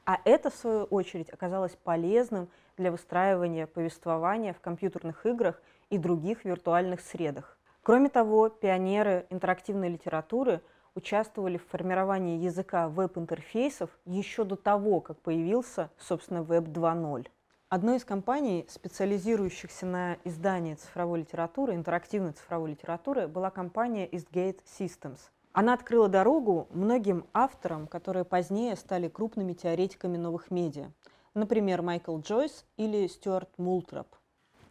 А 0.05 0.19
это, 0.25 0.49
в 0.49 0.55
свою 0.55 0.83
очередь, 0.83 1.29
оказалось 1.29 1.77
полезным 1.85 2.49
для 2.75 2.91
выстраивания 2.91 3.65
повествования 3.65 4.51
в 4.53 4.59
компьютерных 4.59 5.25
играх 5.25 5.61
и 5.89 5.97
других 5.97 6.43
виртуальных 6.43 6.99
средах. 6.99 7.57
Кроме 7.81 8.09
того, 8.09 8.49
пионеры 8.49 9.25
интерактивной 9.29 9.87
литературы– 9.87 10.59
участвовали 10.95 11.57
в 11.57 11.67
формировании 11.67 12.43
языка 12.43 12.89
веб-интерфейсов 12.89 13.89
еще 14.05 14.43
до 14.43 14.55
того, 14.55 14.99
как 14.99 15.19
появился, 15.19 15.89
собственно, 15.97 16.39
Web 16.39 16.65
2.0. 16.65 17.27
Одной 17.71 17.95
из 17.95 18.03
компаний, 18.03 18.65
специализирующихся 18.67 19.85
на 19.85 20.17
издании 20.25 20.73
цифровой 20.73 21.21
литературы, 21.21 21.73
интерактивной 21.73 22.33
цифровой 22.33 22.71
литературы, 22.71 23.29
была 23.29 23.49
компания 23.49 24.09
Eastgate 24.09 24.59
Systems. 24.77 25.19
Она 25.53 25.73
открыла 25.73 26.09
дорогу 26.09 26.67
многим 26.71 27.25
авторам, 27.31 27.87
которые 27.87 28.25
позднее 28.25 28.75
стали 28.75 29.07
крупными 29.07 29.53
теоретиками 29.53 30.17
новых 30.17 30.51
медиа. 30.51 30.91
Например, 31.33 31.81
Майкл 31.81 32.19
Джойс 32.19 32.65
или 32.75 33.07
Стюарт 33.07 33.57
Мултроп. 33.57 34.17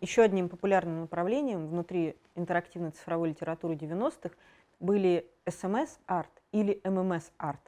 Еще 0.03 0.21
одним 0.21 0.51
популярным 0.51 1.01
направлением 1.01 1.69
внутри 1.69 2.17
интерактивной 2.35 2.91
цифровой 2.91 3.31
литературы 3.31 3.77
90-х 3.77 4.35
были 4.79 5.27
SMS-арт 5.47 6.43
или 6.53 6.79
MMS-арт. 6.85 7.63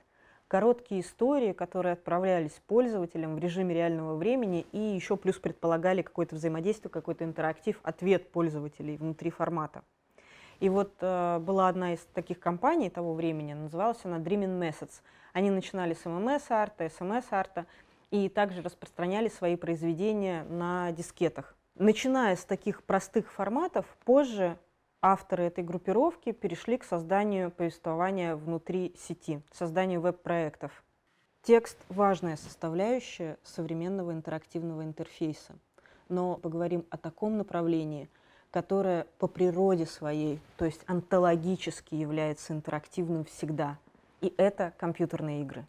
Короткие 0.53 1.01
истории, 1.01 1.55
которые 1.55 1.95
отправлялись 1.95 2.61
пользователям 2.67 3.37
в 3.37 3.39
режиме 3.39 3.75
реального 3.75 4.17
времени 4.17 4.67
и 4.73 4.79
еще 4.79 5.17
плюс 5.17 5.39
предполагали 5.39 6.03
какое-то 6.03 6.35
взаимодействие, 6.35 6.91
какой-то 6.91 7.25
интерактив, 7.25 7.81
ответ 7.83 8.31
пользователей 8.31 8.99
внутри 8.99 9.31
формата. 9.31 9.83
И 10.61 10.69
вот 10.69 10.93
э, 11.01 11.39
была 11.39 11.69
одна 11.69 11.95
из 11.95 12.01
таких 12.13 12.39
компаний 12.39 12.91
того 12.91 13.15
времени, 13.15 13.55
называлась 13.55 14.01
она 14.03 14.19
Dreaming 14.19 14.61
Methods. 14.61 15.01
Они 15.33 15.51
начинали 15.51 15.95
с 15.95 16.05
MMS-арта, 16.05 16.85
SMS-арта 16.85 17.65
и 18.11 18.29
также 18.29 18.61
распространяли 18.61 19.29
свои 19.29 19.57
произведения 19.57 20.45
на 20.51 20.93
дискетах. 20.93 21.57
Начиная 21.77 22.37
с 22.37 22.45
таких 22.45 22.83
простых 22.83 23.33
форматов, 23.33 23.87
позже 24.05 24.59
авторы 25.03 25.45
этой 25.45 25.65
группировки 25.65 26.33
перешли 26.33 26.79
к 26.79 26.85
созданию 26.85 27.51
повествования 27.51 28.37
внутри 28.37 28.95
сети, 28.97 29.43
созданию 29.53 30.01
веб-проектов. 30.01 30.85
Текст– 31.43 31.77
важная 31.89 32.37
составляющая 32.37 33.37
современного 33.43 34.13
интерактивного 34.13 34.85
интерфейса. 34.85 35.55
Но 36.09 36.37
поговорим 36.37 36.87
о 36.89 36.97
таком 36.97 37.37
направлении, 37.37 38.09
которое 38.53 39.07
по 39.19 39.27
природе 39.27 39.87
своей, 39.87 40.39
то 40.57 40.65
есть 40.65 40.83
онтологически 40.87 41.97
является 41.97 42.53
интерактивным 42.53 43.25
всегда. 43.25 43.79
И 44.21 44.33
это 44.37 44.73
компьютерные 44.79 45.43
игры. 45.43 45.67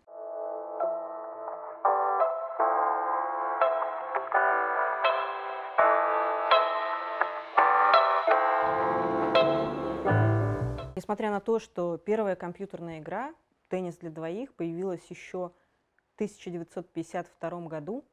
Несмотря 11.04 11.32
на 11.32 11.42
то, 11.42 11.60
что 11.60 11.98
первая 11.98 12.38
компьютерная 12.38 13.00
игра 13.00 13.36
«Теннис 13.68 13.98
для 13.98 14.10
двоих» 14.10 14.54
появилась 14.54 15.06
еще 15.10 15.52
в 15.98 16.16
1952 16.16 17.68
году, 17.68 18.06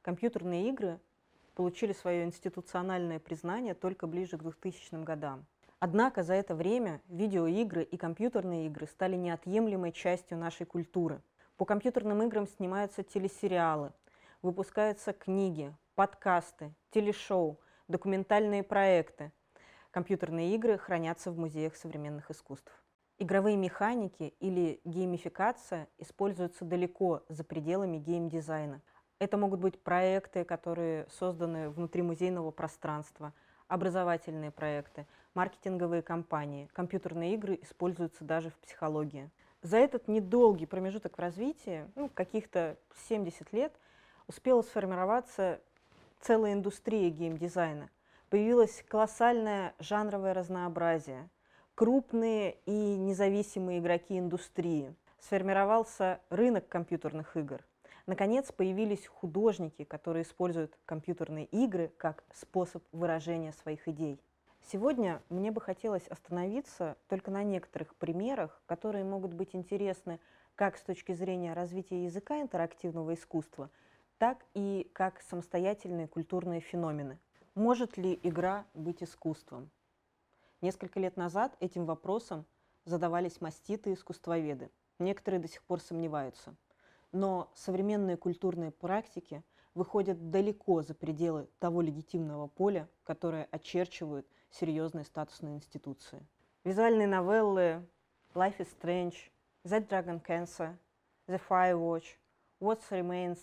компьютерные 0.00 0.70
игры 0.70 0.98
получили 1.54 1.92
свое 1.92 2.24
институциональное 2.24 3.18
признание 3.18 3.74
только 3.74 4.06
ближе 4.06 4.38
к 4.38 4.42
2000 4.42 5.04
годам. 5.04 5.44
Однако 5.78 6.22
за 6.22 6.32
это 6.32 6.54
время 6.54 7.02
видеоигры 7.08 7.82
и 7.82 7.98
компьютерные 7.98 8.64
игры 8.68 8.86
стали 8.86 9.16
неотъемлемой 9.16 9.92
частью 9.92 10.38
нашей 10.38 10.64
культуры. 10.64 11.20
По 11.58 11.66
компьютерным 11.66 12.22
играм 12.22 12.46
снимаются 12.46 13.02
телесериалы, 13.02 13.92
выпускаются 14.40 15.12
книги, 15.12 15.76
подкасты, 15.94 16.72
телешоу, 16.92 17.60
документальные 17.88 18.62
проекты, 18.62 19.32
Компьютерные 19.98 20.54
игры 20.54 20.78
хранятся 20.78 21.32
в 21.32 21.38
музеях 21.40 21.74
современных 21.74 22.30
искусств. 22.30 22.70
Игровые 23.18 23.56
механики 23.56 24.32
или 24.38 24.80
геймификация 24.84 25.88
используются 25.98 26.64
далеко 26.64 27.24
за 27.28 27.42
пределами 27.42 27.96
геймдизайна. 27.98 28.80
Это 29.18 29.36
могут 29.36 29.58
быть 29.58 29.82
проекты, 29.82 30.44
которые 30.44 31.08
созданы 31.10 31.68
внутри 31.68 32.02
музейного 32.02 32.52
пространства, 32.52 33.34
образовательные 33.66 34.52
проекты, 34.52 35.04
маркетинговые 35.34 36.02
кампании. 36.02 36.68
Компьютерные 36.74 37.34
игры 37.34 37.58
используются 37.60 38.22
даже 38.22 38.50
в 38.50 38.58
психологии. 38.58 39.32
За 39.62 39.78
этот 39.78 40.06
недолгий 40.06 40.68
промежуток 40.68 41.18
в 41.18 41.20
развитии, 41.20 41.90
ну, 41.96 42.08
каких-то 42.08 42.76
70 43.08 43.52
лет, 43.52 43.72
успела 44.28 44.62
сформироваться 44.62 45.58
целая 46.20 46.52
индустрия 46.52 47.10
геймдизайна– 47.10 47.90
появилось 48.30 48.84
колоссальное 48.88 49.74
жанровое 49.78 50.34
разнообразие, 50.34 51.28
крупные 51.74 52.58
и 52.66 52.96
независимые 52.96 53.78
игроки 53.78 54.18
индустрии, 54.18 54.94
сформировался 55.20 56.20
рынок 56.30 56.68
компьютерных 56.68 57.36
игр. 57.36 57.64
Наконец, 58.06 58.50
появились 58.52 59.06
художники, 59.06 59.84
которые 59.84 60.22
используют 60.22 60.78
компьютерные 60.86 61.44
игры 61.46 61.92
как 61.98 62.24
способ 62.32 62.82
выражения 62.92 63.52
своих 63.52 63.86
идей. 63.86 64.20
Сегодня 64.70 65.22
мне 65.28 65.50
бы 65.50 65.60
хотелось 65.60 66.06
остановиться 66.08 66.96
только 67.08 67.30
на 67.30 67.42
некоторых 67.42 67.94
примерах, 67.96 68.62
которые 68.66 69.04
могут 69.04 69.34
быть 69.34 69.54
интересны 69.54 70.20
как 70.56 70.76
с 70.76 70.82
точки 70.82 71.12
зрения 71.12 71.52
развития 71.52 72.04
языка 72.04 72.40
интерактивного 72.40 73.14
искусства, 73.14 73.70
так 74.18 74.44
и 74.54 74.90
как 74.92 75.20
самостоятельные 75.22 76.08
культурные 76.08 76.60
феномены. 76.60 77.18
Может 77.58 77.96
ли 77.96 78.20
игра 78.22 78.66
быть 78.72 79.02
искусством? 79.02 79.68
Несколько 80.60 81.00
лет 81.00 81.16
назад 81.16 81.56
этим 81.58 81.86
вопросом 81.86 82.46
задавались 82.84 83.40
маститы 83.40 83.90
и 83.90 83.94
искусствоведы. 83.94 84.70
Некоторые 85.00 85.40
до 85.40 85.48
сих 85.48 85.64
пор 85.64 85.80
сомневаются. 85.80 86.54
Но 87.10 87.50
современные 87.56 88.16
культурные 88.16 88.70
практики 88.70 89.42
выходят 89.74 90.30
далеко 90.30 90.82
за 90.82 90.94
пределы 90.94 91.48
того 91.58 91.80
легитимного 91.80 92.46
поля, 92.46 92.88
которое 93.02 93.48
очерчивают 93.50 94.28
серьезные 94.50 95.04
статусные 95.04 95.56
институции. 95.56 96.24
Визуальные 96.62 97.08
новеллы 97.08 97.84
Life 98.34 98.58
is 98.58 98.68
Strange, 98.80 99.16
That 99.64 99.88
Dragon 99.88 100.24
Cancer, 100.24 100.76
The 101.26 101.40
Firewatch, 101.48 102.04
What 102.60 102.78
Remains 102.90 103.40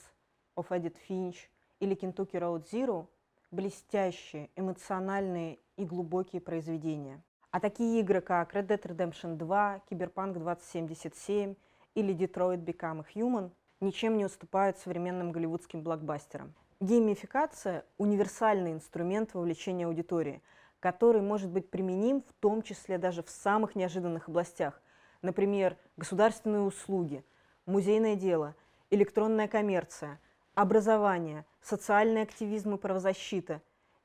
of 0.55 0.69
Edith 0.69 0.95
Finch 1.05 1.49
или 1.81 1.97
Kentucky 1.97 2.39
Road 2.39 2.63
Zero– 2.71 3.09
блестящие, 3.55 4.49
эмоциональные 4.55 5.59
и 5.77 5.85
глубокие 5.85 6.41
произведения. 6.41 7.23
А 7.51 7.59
такие 7.59 8.01
игры, 8.01 8.19
как 8.19 8.53
Red 8.53 8.67
Dead 8.67 8.81
Redemption 8.81 9.35
2, 9.37 9.81
Cyberpunk 9.89 10.33
2077 10.33 11.55
или 11.95 12.13
Detroit 12.13 12.63
Become 12.63 13.05
Human 13.15 13.51
ничем 13.79 14.17
не 14.17 14.25
уступают 14.25 14.77
современным 14.77 15.31
голливудским 15.31 15.81
блокбастерам. 15.81 16.53
Геймификация– 16.81 17.85
универсальный 17.97 18.73
инструмент 18.73 19.33
вовлечения 19.33 19.87
аудитории, 19.87 20.41
который 20.81 21.21
может 21.21 21.49
быть 21.49 21.71
применим 21.71 22.21
в 22.21 22.33
том 22.41 22.61
числе 22.61 22.97
даже 22.97 23.23
в 23.23 23.29
самых 23.29 23.75
неожиданных 23.75 24.27
областях, 24.27 24.81
например, 25.21 25.77
государственные 25.95 26.61
услуги, 26.61 27.23
музейное 27.65 28.15
дело, 28.15 28.55
электронная 28.89 29.47
коммерция, 29.47 30.19
образование, 30.55 31.45
социальный 31.61 32.21
активизм 32.21 32.75
и 32.75 32.77
правозащита 32.77 33.61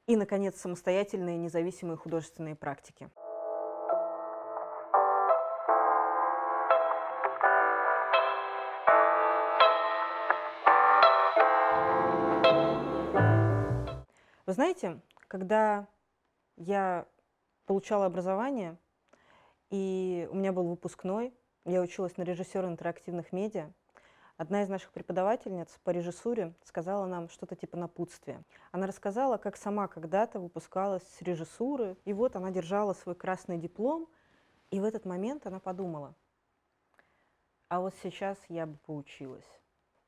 и, 0.06 0.16
наконец, 0.16 0.60
самостоятельные 0.60 1.38
независимые 1.38 1.96
художественные 1.96 2.56
практики. 2.56 3.08
Вы 14.46 14.54
знаете, 14.54 15.00
когда 15.28 15.86
я 16.56 17.06
получала 17.66 18.06
образование, 18.06 18.76
и 19.70 20.28
у 20.32 20.34
меня 20.34 20.52
был 20.52 20.64
выпускной, 20.64 21.32
я 21.64 21.80
училась 21.80 22.16
на 22.16 22.22
режиссера 22.22 22.66
интерактивных 22.66 23.32
медиа, 23.32 23.72
одна 24.40 24.62
из 24.62 24.70
наших 24.70 24.90
преподавательниц 24.92 25.68
по 25.84 25.90
режиссуре 25.90 26.54
сказала 26.64 27.04
нам 27.04 27.28
что-то 27.28 27.56
типа 27.56 27.76
напутствия. 27.76 28.42
Она 28.72 28.86
рассказала, 28.86 29.36
как 29.36 29.58
сама 29.58 29.86
когда-то 29.86 30.40
выпускалась 30.40 31.02
с 31.02 31.20
режиссуры, 31.20 31.98
и 32.06 32.14
вот 32.14 32.36
она 32.36 32.50
держала 32.50 32.94
свой 32.94 33.14
красный 33.14 33.58
диплом, 33.58 34.08
и 34.70 34.80
в 34.80 34.84
этот 34.84 35.04
момент 35.04 35.46
она 35.46 35.58
подумала, 35.58 36.14
а 37.68 37.80
вот 37.80 37.92
сейчас 38.02 38.38
я 38.48 38.64
бы 38.64 38.78
поучилась. 38.86 39.44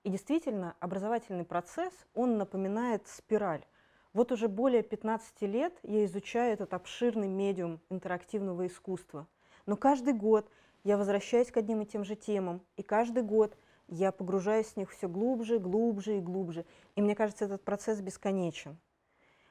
И 0.02 0.08
действительно, 0.08 0.76
образовательный 0.80 1.44
процесс, 1.44 1.92
он 2.14 2.38
напоминает 2.38 3.06
спираль. 3.08 3.66
Вот 4.14 4.32
уже 4.32 4.48
более 4.48 4.82
15 4.82 5.42
лет 5.42 5.78
я 5.82 6.06
изучаю 6.06 6.54
этот 6.54 6.72
обширный 6.72 7.28
медиум 7.28 7.82
интерактивного 7.90 8.66
искусства. 8.66 9.26
Но 9.66 9.76
каждый 9.76 10.14
год 10.14 10.50
я 10.84 10.96
возвращаюсь 10.96 11.50
к 11.50 11.58
одним 11.58 11.82
и 11.82 11.86
тем 11.86 12.02
же 12.02 12.16
темам, 12.16 12.62
и 12.78 12.82
каждый 12.82 13.22
год 13.22 13.58
я 13.88 14.12
погружаюсь 14.12 14.68
в 14.68 14.76
них 14.76 14.90
все 14.90 15.08
глубже, 15.08 15.58
глубже 15.58 16.18
и 16.18 16.20
глубже. 16.20 16.64
И 16.96 17.02
мне 17.02 17.14
кажется, 17.14 17.44
этот 17.44 17.64
процесс 17.64 18.00
бесконечен. 18.00 18.78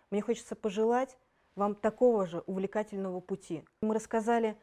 Мне 0.09 0.21
хочется 0.21 0.55
пожелать 0.55 1.17
вам 1.55 1.75
такого 1.75 2.25
же 2.25 2.39
увлекательного 2.47 3.19
пути. 3.19 3.63
Мы 3.81 3.93
рассказали 3.93 4.57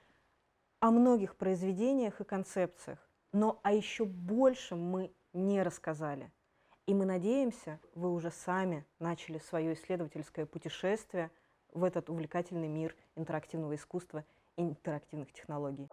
о 0.81 0.91
многих 0.91 1.37
произведениях 1.37 2.21
и 2.21 2.25
концепциях, 2.25 2.99
но 3.33 3.61
о 3.63 3.73
еще 3.73 4.05
большем 4.05 4.83
мы 4.83 5.13
не 5.33 5.63
рассказали– 5.63 6.31
и 6.89 6.95
мы 6.95 7.05
надеемся, 7.05 7.79
вы 7.95 8.11
уже 8.11 8.31
сами 8.31 8.83
начали 8.99 9.37
свое 9.37 9.75
исследовательское 9.75 10.47
путешествие 10.47 11.31
в 11.75 11.85
этот 11.85 12.09
увлекательный 12.09 12.67
мир 12.67 12.97
интерактивного 13.15 13.75
искусства 13.75 14.25
и 14.57 14.63
интерактивных 14.63 15.31
технологий. 15.35 15.91